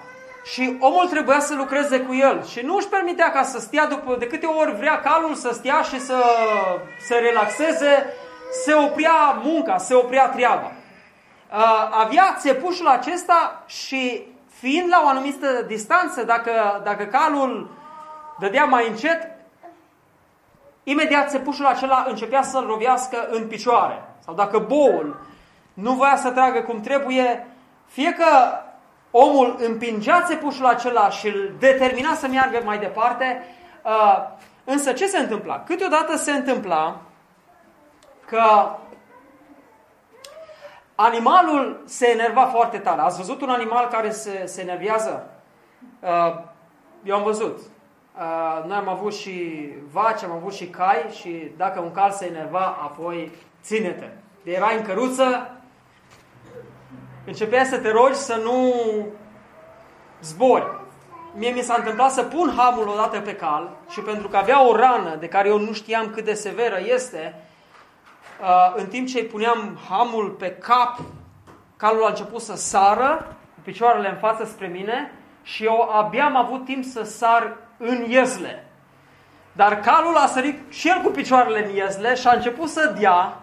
[0.53, 4.17] și omul trebuia să lucreze cu el și nu își permitea ca să stea după,
[4.19, 6.25] de câte ori vrea calul să stea și să
[7.07, 8.15] se relaxeze,
[8.65, 10.73] se oprea munca, se oprea treaba.
[11.53, 17.71] Uh, avea țepușul acesta și fiind la o anumită distanță, dacă, dacă calul
[18.39, 19.31] dădea mai încet,
[20.83, 24.03] imediat țepușul acela începea să-l rovească în picioare.
[24.25, 25.21] Sau dacă boul
[25.75, 27.47] nu voia să tragă cum trebuie,
[27.87, 28.27] fie că
[29.11, 33.45] omul împingea țepușul acela și îl determina să meargă mai departe,
[33.85, 34.19] uh,
[34.65, 35.63] însă ce se întâmpla?
[35.67, 37.01] Câteodată se întâmpla
[38.27, 38.69] că
[40.95, 43.01] animalul se enerva foarte tare.
[43.01, 45.31] Ați văzut un animal care se, se enervează?
[46.01, 46.39] Uh,
[47.03, 47.59] eu am văzut.
[47.59, 52.27] Uh, noi am avut și vaci, am avut și cai și dacă un cal se
[52.27, 53.33] enerva, apoi
[53.63, 54.09] ține-te.
[54.45, 55.51] De erai în căruță,
[57.31, 58.75] începea să te rogi să nu
[60.23, 60.79] zbori.
[61.35, 64.77] Mie mi s-a întâmplat să pun hamul odată pe cal și pentru că avea o
[64.77, 67.35] rană de care eu nu știam cât de severă este,
[68.41, 70.99] uh, în timp ce îi puneam hamul pe cap,
[71.77, 75.13] calul a început să sară, cu picioarele în față spre mine
[75.43, 78.65] și eu abia am avut timp să sar în iezle.
[79.53, 83.41] Dar calul a sărit și el cu picioarele în iezle și a început să dea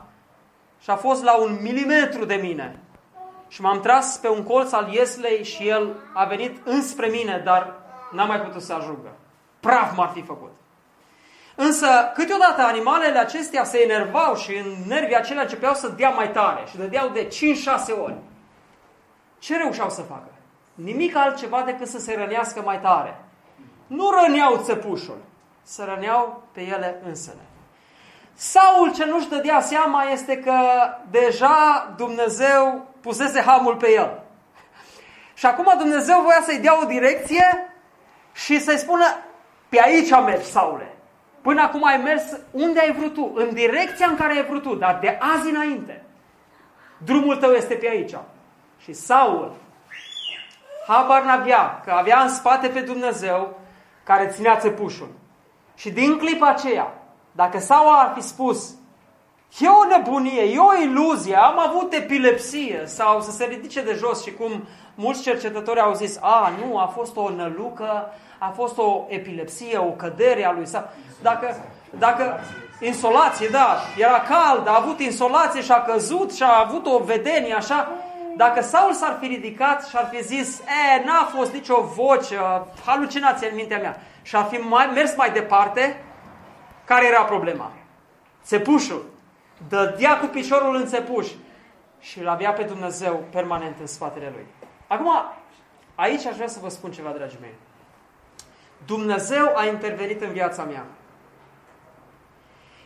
[0.82, 2.80] și a fost la un milimetru de mine.
[3.48, 7.74] Și m-am tras pe un colț al ieslei și el a venit înspre mine, dar
[8.12, 9.12] n-am mai putut să ajungă.
[9.60, 10.52] Praf m-ar fi făcut.
[11.56, 16.64] Însă, câteodată animalele acestea se enervau și în nervii acelea începeau să dea mai tare
[16.70, 17.30] și dădeau de 5-6
[18.04, 18.16] ori.
[19.39, 20.32] Ce reușeau să facă?
[20.74, 23.24] Nimic altceva decât să se rănească mai tare.
[23.88, 25.18] Nu răneau țăpușul,
[25.64, 27.41] să răneau pe ele însele.
[28.34, 30.54] Saul ce nu-și dădea seama este că
[31.10, 34.24] deja Dumnezeu pusese hamul pe el.
[35.34, 37.74] Și acum Dumnezeu voia să-i dea o direcție
[38.34, 39.05] și să-i spună,
[39.70, 40.93] pe aici am mers, Saule.
[41.41, 44.76] Până acum ai mers unde ai vrut tu, în direcția în care ai vrut tu,
[44.76, 46.03] dar de azi înainte,
[46.97, 48.16] drumul tău este pe aici.
[48.78, 49.55] Și Saul,
[50.88, 53.60] habar n-avea că avea în spate pe Dumnezeu
[54.03, 55.10] care ținea țepușul.
[55.76, 56.93] Și din clipa aceea,
[57.32, 58.77] dacă Saul ar fi spus,
[59.60, 64.24] e o nebunie, e o iluzie, am avut epilepsie sau să se ridice de jos
[64.24, 69.06] și cum mulți cercetători au zis, a, nu, a fost o nălucă, a fost o
[69.08, 70.89] epilepsie, o cădere a lui Saul.
[71.22, 71.56] Dacă,
[71.89, 72.39] dacă
[72.80, 77.54] insolație, da, era cald, a avut insolație și a căzut și a avut o vedenie
[77.54, 77.91] așa,
[78.36, 82.38] dacă Saul s-ar fi ridicat și ar fi zis, e, n-a fost nicio voce,
[82.86, 86.04] halucinație în mintea mea, și ar fi mai, mers mai departe,
[86.86, 87.72] care era problema?
[88.43, 89.06] Țepușul.
[89.70, 91.28] Dădea cu piciorul în țepuș
[91.99, 94.45] și îl avea pe Dumnezeu permanent în spatele lui.
[94.88, 95.12] Acum,
[95.95, 97.53] aici aș vrea să vă spun ceva, dragii mei.
[98.86, 100.86] Dumnezeu a intervenit în viața mea.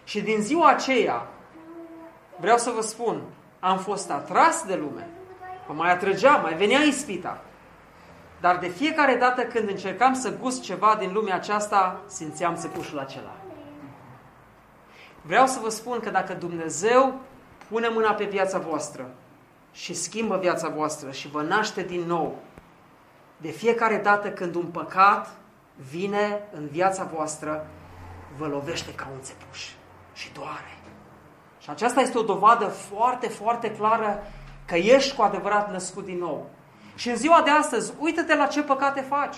[0.03, 1.27] Și din ziua aceea,
[2.35, 3.21] vreau să vă spun,
[3.59, 5.07] am fost atras de lume.
[5.67, 7.41] Mă mai atrăgea, mai venea ispita.
[8.41, 13.40] Dar de fiecare dată când încercam să gust ceva din lumea aceasta, simțeam țepușul acela.
[15.21, 17.19] Vreau să vă spun că dacă Dumnezeu
[17.69, 19.09] pune mâna pe viața voastră
[19.71, 22.37] și schimbă viața voastră și vă naște din nou,
[23.37, 25.29] de fiecare dată când un păcat
[25.89, 27.67] vine în viața voastră,
[28.37, 29.69] vă lovește ca un țepuș
[30.13, 30.77] și doare.
[31.59, 34.23] Și aceasta este o dovadă foarte, foarte clară
[34.65, 36.49] că ești cu adevărat născut din nou.
[36.95, 39.35] Și în ziua de astăzi, uită-te la ce păcate faci.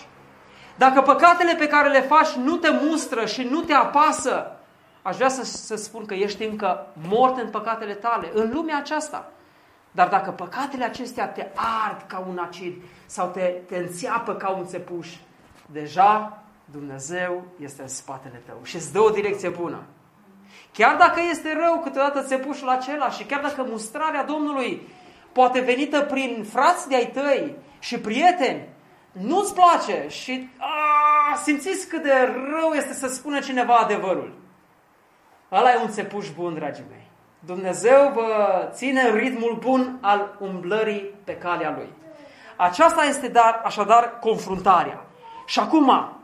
[0.76, 4.58] Dacă păcatele pe care le faci nu te mustră și nu te apasă,
[5.04, 9.32] aș vrea să, să spun că ești încă mort în păcatele tale, în lumea aceasta.
[9.92, 11.48] Dar dacă păcatele acestea te
[11.86, 12.74] ard ca un acid
[13.06, 15.08] sau te, te înțeapă ca un țepuș,
[15.72, 19.84] deja Dumnezeu este în spatele tău și îți dă o direcție bună.
[20.72, 24.88] Chiar dacă este rău câteodată țepușul acela și chiar dacă mustrarea Domnului
[25.32, 28.68] poate venită prin frați de-ai tăi și prieteni,
[29.12, 32.14] nu-ți place și a, simțiți cât de
[32.52, 34.43] rău este să spună cineva adevărul.
[35.54, 37.08] Ăla e un țepuș bun, dragii mei.
[37.40, 41.90] Dumnezeu vă ține în ritmul bun al umblării pe calea Lui.
[42.56, 45.06] Aceasta este dar, așadar confruntarea.
[45.46, 46.18] Și acum,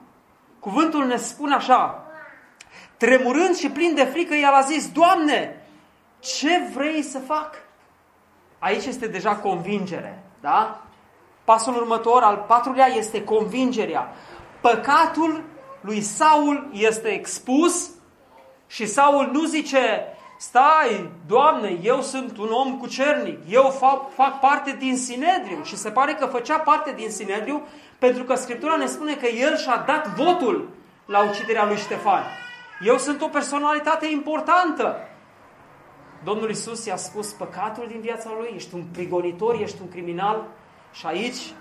[0.60, 2.04] cuvântul ne spune așa,
[2.98, 5.64] tremurând și plin de frică, el a zis, Doamne,
[6.20, 7.56] ce vrei să fac?
[8.60, 10.82] Aici este deja convingere, da?
[11.44, 14.14] Pasul următor, al patrulea, este convingerea.
[14.62, 15.44] Păcatul
[15.82, 17.90] lui Saul este expus
[18.70, 20.04] și Saul nu zice,
[20.38, 25.64] stai, Doamne, eu sunt un om cucernic, eu fac, fac parte din Sinedriu.
[25.64, 27.68] Și se pare că făcea parte din Sinedriu
[28.00, 30.70] pentru că Scriptura ne spune că el și-a dat votul
[31.06, 32.24] la uciderea lui Ștefan.
[32.86, 34.96] Eu sunt o personalitate importantă.
[36.24, 40.48] Domnul Isus i-a spus păcatul din viața lui, ești un prigonitor, ești un criminal
[40.92, 41.54] și aici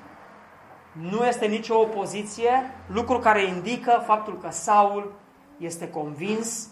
[0.93, 5.13] nu este nicio opoziție, lucru care indică faptul că Saul
[5.59, 6.69] este convins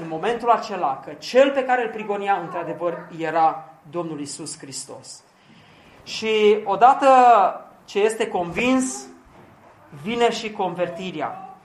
[0.00, 5.22] în momentul acela că cel pe care îl prigonia într-adevăr era Domnul Isus Hristos.
[6.02, 7.06] Și odată
[7.84, 9.06] ce este convins,
[10.02, 11.56] vine și convertirea.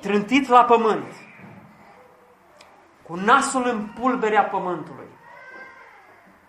[0.00, 1.14] Trântit la pământ,
[3.02, 5.06] cu nasul în pulberea pământului.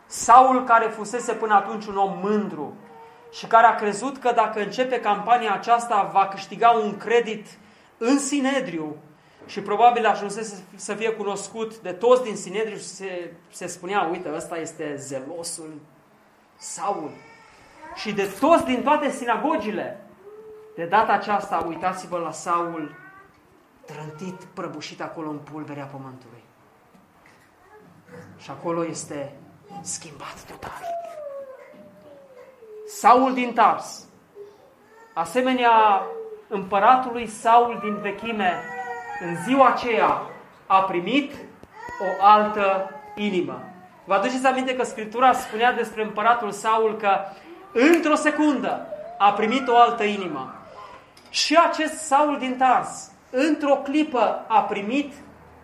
[0.05, 2.73] Saul, care fusese până atunci un om mândru
[3.31, 7.47] și care a crezut că dacă începe campania aceasta va câștiga un credit
[7.97, 8.95] în Sinedriu
[9.47, 14.31] și probabil ajunsese să fie cunoscut de toți din Sinedriu și se, se spunea, uite,
[14.35, 15.73] ăsta este zelosul
[16.57, 17.11] Saul.
[17.95, 20.01] Și de toți din toate sinagogile,
[20.75, 22.95] de data aceasta, uitați-vă la Saul
[23.85, 26.43] trântit, prăbușit acolo în pulberea pământului.
[28.37, 29.35] Și acolo este
[29.81, 30.81] schimbat total.
[32.87, 34.05] Saul din Tars,
[35.13, 36.05] asemenea
[36.47, 38.63] împăratului Saul din vechime,
[39.19, 40.21] în ziua aceea
[40.67, 41.33] a primit
[41.99, 43.61] o altă inimă.
[44.03, 47.19] Vă aduceți aminte că Scriptura spunea despre împăratul Saul că
[47.73, 48.87] într-o secundă
[49.17, 50.53] a primit o altă inimă.
[51.29, 55.13] Și acest Saul din Tars, într-o clipă, a primit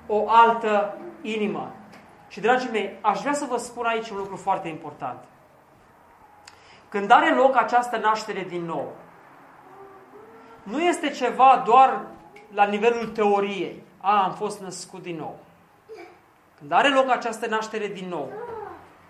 [0.07, 1.71] o altă inimă.
[2.27, 5.23] Și, dragii mei, aș vrea să vă spun aici un lucru foarte important.
[6.89, 8.93] Când are loc această naștere din nou,
[10.63, 12.01] nu este ceva doar
[12.53, 13.83] la nivelul teoriei.
[14.01, 15.39] A, am fost născut din nou.
[16.57, 18.31] Când are loc această naștere din nou,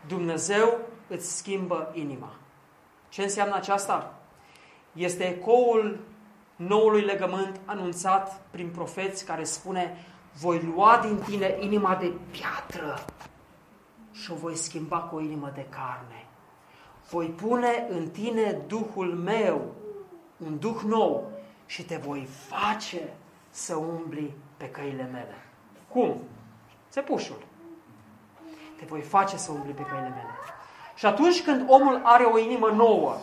[0.07, 0.77] Dumnezeu
[1.07, 2.31] îți schimbă inima.
[3.09, 4.13] Ce înseamnă aceasta?
[4.93, 5.99] Este ecoul
[6.55, 10.05] noului legământ anunțat prin profeți care spune
[10.41, 13.05] voi lua din tine inima de piatră
[14.11, 16.25] și o voi schimba cu o inimă de carne.
[17.09, 19.71] Voi pune în tine Duhul meu,
[20.37, 21.31] un Duh nou,
[21.65, 23.13] și te voi face
[23.53, 25.35] să umbli pe căile mele.
[25.89, 26.21] Cum?
[26.89, 27.45] Țepușul.
[28.77, 30.29] Te voi face să umbli pe căile mele.
[30.95, 33.17] Și atunci când omul are o inimă nouă,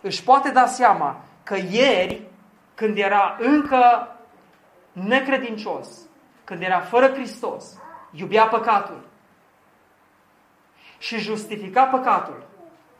[0.00, 2.22] își poate da seama că ieri,
[2.74, 4.08] când era încă
[4.92, 5.98] necredincios,
[6.44, 7.78] când era fără Hristos,
[8.12, 9.08] iubea păcatul
[10.98, 12.42] și justifica păcatul,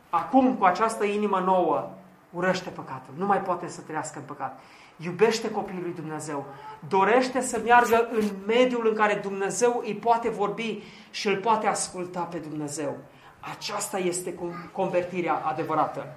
[0.09, 1.89] acum cu această inimă nouă
[2.31, 4.59] urăște păcatul, nu mai poate să trăiască în păcat.
[4.97, 6.45] Iubește copilul lui Dumnezeu,
[6.87, 12.19] dorește să meargă în mediul în care Dumnezeu îi poate vorbi și îl poate asculta
[12.21, 12.97] pe Dumnezeu.
[13.39, 14.35] Aceasta este
[14.71, 16.15] convertirea adevărată.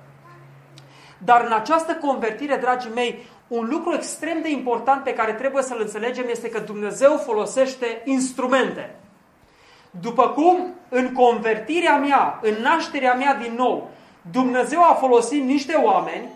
[1.18, 5.80] Dar în această convertire, dragii mei, un lucru extrem de important pe care trebuie să-l
[5.80, 8.94] înțelegem este că Dumnezeu folosește instrumente.
[9.90, 13.90] După cum în convertirea mea, în nașterea mea din nou,
[14.30, 16.28] Dumnezeu a folosit niște oameni,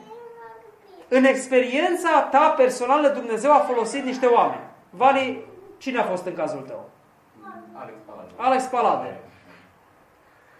[1.09, 4.61] în experiența ta personală Dumnezeu a folosit niște oameni.
[4.91, 5.45] Vali,
[5.79, 6.89] cine a fost în cazul tău?
[7.73, 8.33] Alex Palade.
[8.37, 9.21] Alex Palade.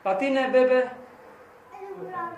[0.03, 0.97] La tine, bebe?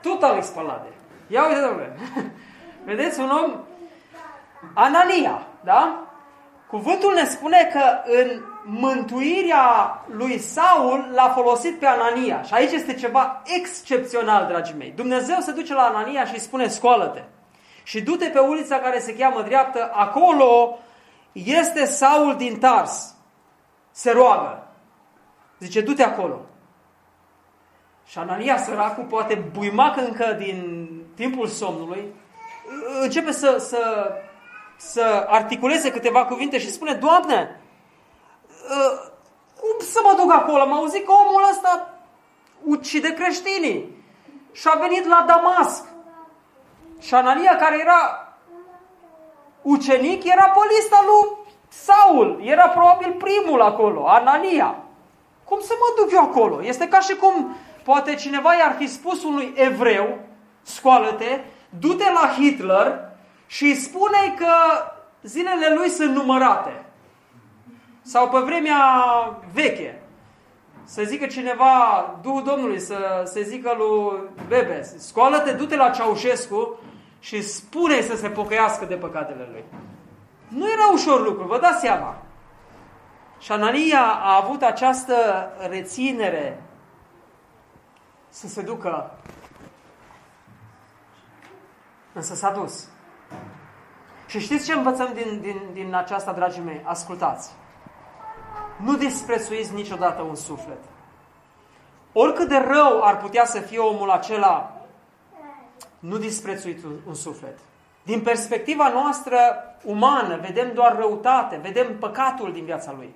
[0.02, 0.88] Tot Alex Palade.
[1.26, 1.96] Ia uite, domnule.
[2.84, 3.60] Vedeți, un om...
[4.74, 6.04] Anania, da?
[6.66, 12.42] Cuvântul ne spune că în mântuirea lui Saul l-a folosit pe Anania.
[12.42, 14.92] Și aici este ceva excepțional, dragii mei.
[14.96, 17.22] Dumnezeu se duce la Anania și îi spune, scoală-te.
[17.82, 20.78] Și du-te pe ulița care se cheamă dreaptă, acolo
[21.32, 23.14] este Saul din Tars.
[23.90, 24.66] Se roagă.
[25.58, 26.40] Zice, du-te acolo.
[28.06, 32.04] Și Anania, săracul, poate buimac încă din timpul somnului,
[33.02, 34.12] începe să, să,
[34.76, 37.59] să articuleze câteva cuvinte și spune, Doamne,
[38.70, 39.10] ă,
[39.60, 40.60] cum să mă duc acolo?
[40.60, 41.88] Am auzit că omul ăsta
[42.64, 44.04] ucide creștinii
[44.52, 45.84] și a venit la Damasc.
[47.00, 48.28] Și Anania, care era
[49.62, 52.40] ucenic, era pe lista lui Saul.
[52.44, 54.76] Era probabil primul acolo, Anania.
[55.44, 56.64] Cum să mă duc eu acolo?
[56.64, 60.18] Este ca și cum poate cineva i-ar fi spus unui evreu,
[60.62, 61.40] scoală-te,
[61.78, 63.08] du-te la Hitler
[63.46, 64.52] și îi spune că
[65.22, 66.84] zilele lui sunt numărate.
[68.02, 68.84] Sau pe vremea
[69.52, 70.02] veche.
[70.84, 76.78] Să zică cineva, Duhul Domnului, să se zică lui Bebe, scoală-te, du-te la Ceaușescu
[77.20, 79.64] și spune să se pocăiască de păcatele lui.
[80.48, 82.16] Nu era ușor lucru, vă dați seama.
[83.38, 85.14] Și Anania a avut această
[85.68, 86.62] reținere
[88.28, 89.10] să se ducă.
[92.12, 92.88] Însă s-a dus.
[94.26, 96.82] Și știți ce învățăm din, din, din aceasta, dragii mei?
[96.84, 97.50] Ascultați.
[98.84, 100.78] Nu disprețuiți niciodată un suflet.
[102.12, 104.80] Oricât de rău ar putea să fie omul acela,
[105.98, 107.58] nu disprețuiți un, un suflet.
[108.02, 109.38] Din perspectiva noastră
[109.84, 113.14] umană, vedem doar răutate, vedem păcatul din viața lui.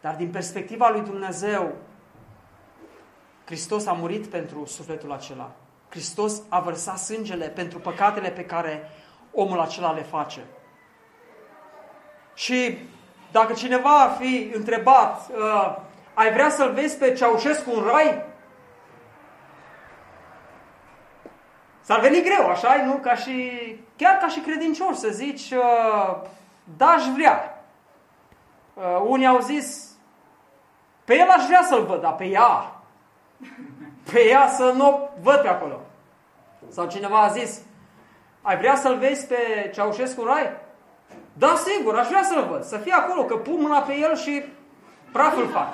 [0.00, 1.72] Dar din perspectiva lui Dumnezeu,
[3.44, 5.50] Hristos a murit pentru sufletul acela.
[5.88, 8.90] Hristos a vărsat sângele pentru păcatele pe care
[9.32, 10.40] omul acela le face.
[12.34, 12.78] Și
[13.30, 15.76] dacă cineva ar fi întrebat, uh,
[16.14, 18.22] ai vrea să-l vezi pe Ceaușescu în rai?
[21.80, 22.92] S-ar veni greu, așa nu?
[22.92, 23.52] Ca și,
[23.96, 26.16] chiar ca și credincioși să zici, uh,
[26.76, 27.64] da, aș vrea.
[28.74, 29.88] Uh, unii au zis,
[31.04, 32.80] pe el aș vrea să-l văd, dar pe ea,
[34.12, 35.80] pe ea să nu o văd pe acolo.
[36.68, 37.60] Sau cineva a zis,
[38.42, 40.50] ai vrea să-l vezi pe Ceaușescu Rai?
[41.32, 42.64] Da, sigur, aș vrea să-l văd.
[42.64, 44.44] Să fie acolo, că pun mâna pe el și
[45.12, 45.68] praful fac.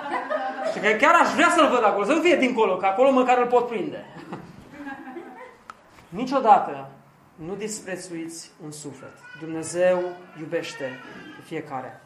[0.73, 3.39] Și că chiar aș vrea să-l văd acolo, să nu fie dincolo, că acolo măcar
[3.39, 4.05] îl pot prinde.
[6.09, 6.89] Niciodată
[7.35, 9.13] nu disprețuiți un suflet.
[9.41, 10.03] Dumnezeu
[10.41, 11.01] iubește
[11.37, 12.01] pe fiecare.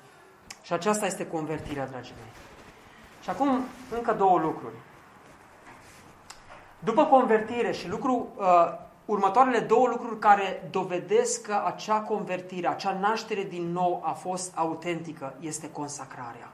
[0.63, 2.33] Și aceasta este convertirea, dragii mei.
[3.23, 4.75] Și acum încă două lucruri.
[6.79, 8.45] După convertire și lucru, uh,
[9.11, 15.35] următoarele două lucruri care dovedesc că acea convertire, acea naștere din nou a fost autentică,
[15.41, 16.53] este consacrarea.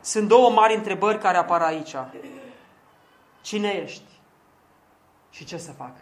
[0.00, 1.94] Sunt două mari întrebări care apar aici.
[3.40, 4.20] Cine ești?
[5.30, 5.92] Și ce să fac?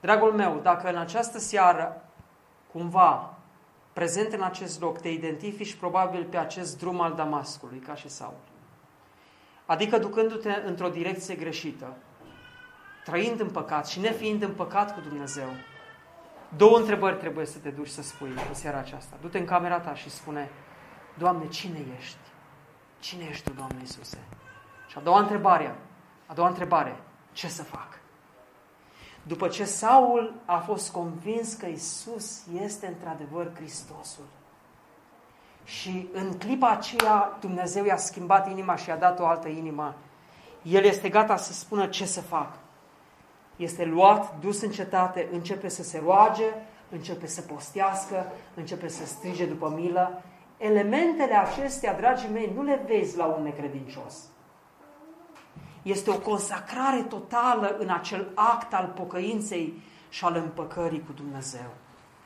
[0.00, 2.04] Dragul meu, dacă în această seară,
[2.72, 3.34] cumva,
[3.92, 8.47] prezent în acest loc, te identifici probabil pe acest drum al Damascului, ca și Saul,
[9.68, 11.96] Adică ducându-te într-o direcție greșită,
[13.04, 15.48] trăind în păcat și nefiind în păcat cu Dumnezeu.
[16.56, 19.16] Două întrebări trebuie să te duci să spui în seara aceasta.
[19.20, 20.50] Du-te în camera ta și spune,
[21.18, 22.18] Doamne, cine ești?
[22.98, 24.18] Cine ești Tu, Doamne Iisuse?
[24.86, 25.76] Și a doua întrebare,
[26.26, 27.00] a doua întrebare,
[27.32, 28.00] ce să fac?
[29.22, 34.24] După ce Saul a fost convins că Isus este într-adevăr Hristosul,
[35.68, 39.94] și în clipa aceea Dumnezeu i-a schimbat inima și i-a dat o altă inimă.
[40.62, 42.56] El este gata să spună ce să fac.
[43.56, 46.44] Este luat, dus în cetate, începe să se roage,
[46.90, 50.22] începe să postească, începe să strige după milă.
[50.56, 54.14] Elementele acestea, dragii mei, nu le vezi la un necredincios.
[55.82, 61.70] Este o consacrare totală în acel act al pocăinței și al împăcării cu Dumnezeu.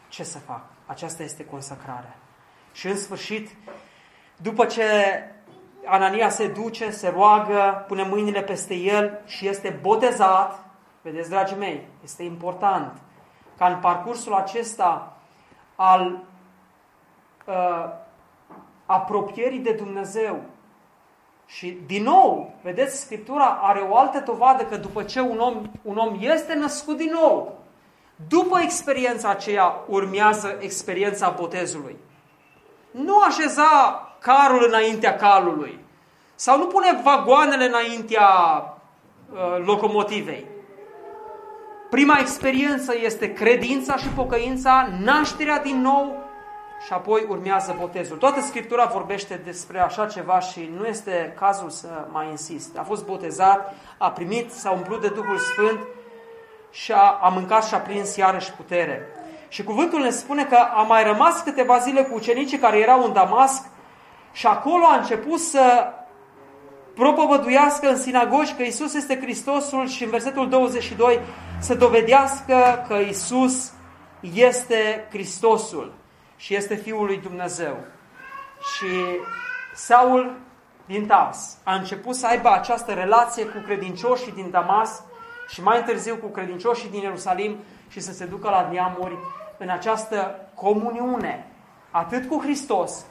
[0.09, 0.65] Ce să fac?
[0.87, 2.17] Aceasta este consacrarea.
[2.73, 3.51] Și în sfârșit,
[4.37, 4.85] după ce
[5.85, 10.65] Anania se duce, se roagă, pune mâinile peste el și este botezat,
[11.03, 13.01] vedeți, dragii mei, este important
[13.59, 15.17] ca în parcursul acesta
[15.77, 16.19] al
[17.47, 17.89] uh,
[18.87, 20.41] apropierii de Dumnezeu
[21.47, 25.97] și din nou, vedeți, Scriptura are o altă dovadă că după ce un om, un
[25.97, 27.59] om este născut din nou,
[28.29, 31.97] după experiența aceea urmează experiența botezului
[32.93, 33.69] nu așeza
[34.21, 35.81] carul înaintea calului
[36.35, 38.29] sau nu pune vagoanele înaintea
[39.33, 40.47] uh, locomotivei.
[41.91, 46.17] Prima experiență este credința și pocăința, nașterea din nou
[46.87, 48.17] și apoi urmează botezul.
[48.17, 52.79] Toată Scriptura vorbește despre așa ceva și nu este cazul să mai insist.
[52.79, 55.79] A fost botezat, a primit, s-a umplut de Duhul Sfânt
[56.71, 59.09] și a, a mâncat și a prins iarăși putere.
[59.53, 63.13] Și cuvântul ne spune că a mai rămas câteva zile cu ucenicii care erau în
[63.13, 63.65] Damasc
[64.33, 65.93] și acolo a început să
[66.95, 71.21] propovăduiască în sinagogi că Isus este Hristosul și în versetul 22
[71.59, 73.73] să dovedească că Isus
[74.35, 75.93] este Hristosul
[76.37, 77.77] și este Fiul lui Dumnezeu.
[78.77, 78.87] Și
[79.75, 80.37] Saul
[80.87, 85.03] din Tas a început să aibă această relație cu credincioșii din Damas
[85.49, 87.57] și mai târziu cu credincioșii din Ierusalim
[87.89, 89.19] și să se ducă la neamuri
[89.63, 91.47] în această comuniune,
[91.91, 93.05] atât cu Hristos,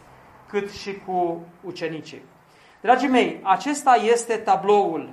[0.47, 2.21] cât și cu ucenicii.
[2.81, 5.09] Dragii mei, acesta este tabloul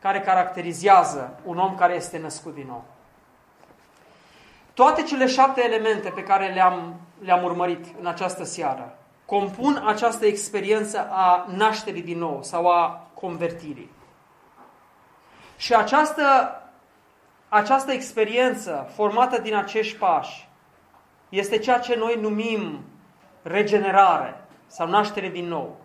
[0.00, 2.84] care caracterizează un om care este născut din nou.
[4.74, 8.96] Toate cele șapte elemente pe care le-am, le-am urmărit în această seară
[9.32, 13.90] compun această experiență a nașterii din nou sau a convertirii.
[15.56, 16.56] Și această,
[17.48, 20.48] această experiență formată din acești pași
[21.32, 22.80] este ceea ce noi numim
[23.42, 25.76] regenerare sau naștere din nou.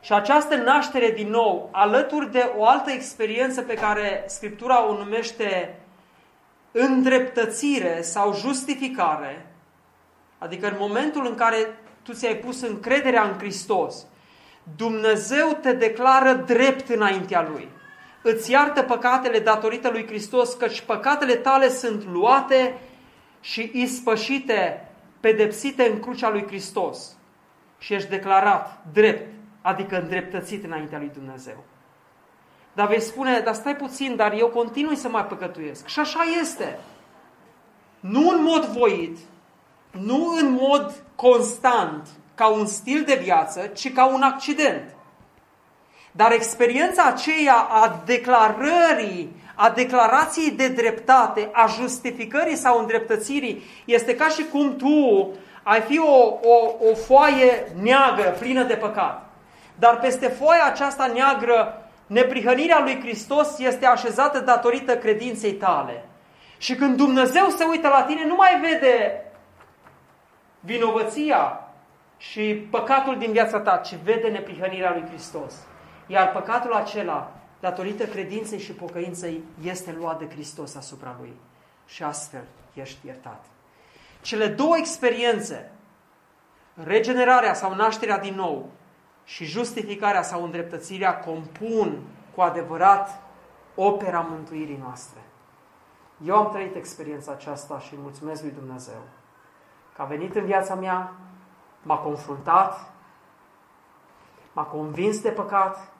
[0.00, 5.78] Și această naștere din nou, alături de o altă experiență pe care Scriptura o numește
[6.72, 9.46] îndreptățire sau justificare,
[10.38, 14.06] adică în momentul în care tu ți-ai pus încrederea în Hristos,
[14.76, 17.68] Dumnezeu te declară drept înaintea Lui.
[18.22, 22.78] Îți iartă păcatele datorită lui Hristos, căci păcatele tale sunt luate
[23.40, 24.88] și ispășite,
[25.20, 27.16] pedepsite în crucea lui Hristos.
[27.78, 29.32] Și ești declarat drept,
[29.62, 31.64] adică îndreptățit înaintea lui Dumnezeu.
[32.72, 35.86] Dar vei spune, dar stai puțin, dar eu continui să mai păcătuiesc.
[35.86, 36.78] Și așa este.
[38.00, 39.18] Nu în mod voit,
[39.90, 44.94] nu în mod constant, ca un stil de viață, ci ca un accident.
[46.12, 54.28] Dar experiența aceea a declarării, a declarației de dreptate, a justificării sau îndreptățirii, este ca
[54.28, 55.30] și cum tu
[55.62, 59.26] ai fi o, o, o foaie neagră, plină de păcat.
[59.78, 66.04] Dar peste foaia aceasta neagră neprihănirea lui Hristos este așezată datorită credinței tale.
[66.58, 69.24] Și când Dumnezeu se uită la tine, nu mai vede
[70.60, 71.60] vinovăția
[72.16, 75.54] și păcatul din viața ta, ci vede neprihănirea lui Hristos.
[76.06, 77.30] Iar păcatul acela,
[77.60, 81.32] datorită credinței și pocăinței, este luat de Hristos asupra lui.
[81.86, 82.44] Și astfel
[82.74, 83.44] ești iertat.
[84.20, 85.72] Cele două experiențe,
[86.74, 88.70] regenerarea sau nașterea din nou,
[89.24, 92.02] și justificarea sau îndreptățirea compun
[92.34, 93.22] cu adevărat
[93.74, 95.20] opera mântuirii noastre.
[96.24, 99.00] Eu am trăit experiența aceasta și îi mulțumesc lui Dumnezeu
[99.94, 101.12] că a venit în viața mea,
[101.82, 102.92] m-a confruntat,
[104.52, 105.92] m-a convins de păcat,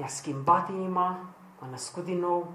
[0.00, 1.18] mi-a schimbat inima,
[1.58, 2.52] m-a născut din nou,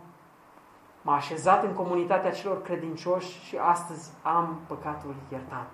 [1.01, 5.71] m-a așezat în comunitatea celor credincioși și astăzi am păcatul iertat.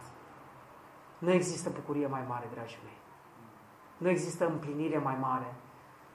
[1.18, 2.98] Nu există bucurie mai mare, dragii mei.
[3.98, 5.54] Nu există împlinire mai mare.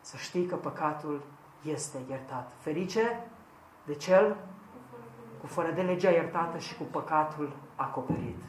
[0.00, 1.22] Să știi că păcatul
[1.62, 2.52] este iertat.
[2.59, 3.26] Ferice
[3.84, 4.36] de cel
[5.40, 8.42] cu fără de legea iertată și cu păcatul acoperit.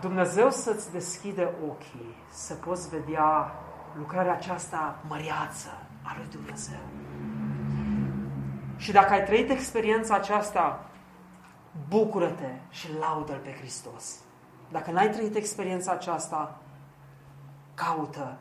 [0.00, 3.52] Dumnezeu să-ți deschide ochii, să poți vedea
[3.96, 5.68] lucrarea aceasta măriață
[6.02, 6.80] a lui Dumnezeu.
[8.76, 10.90] Și dacă ai trăit experiența aceasta,
[11.88, 14.18] bucură-te și laudă-L pe Hristos.
[14.70, 16.58] Dacă n-ai trăit experiența aceasta,
[17.74, 18.38] caută,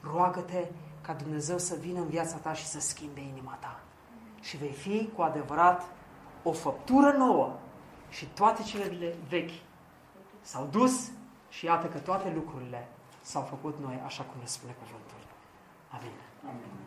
[0.00, 0.64] roagă-te
[1.00, 3.80] ca Dumnezeu să vină în viața ta și să schimbe inima ta.
[4.40, 5.82] Și vei fi cu adevărat
[6.42, 7.52] o făptură nouă
[8.08, 9.62] și toate cele vechi
[10.40, 11.10] s-au dus
[11.48, 12.88] și iată că toate lucrurile
[13.30, 15.20] s-au făcut noi așa cum ne spune cuvântul.
[15.96, 16.16] Amin.
[16.50, 16.85] Amin.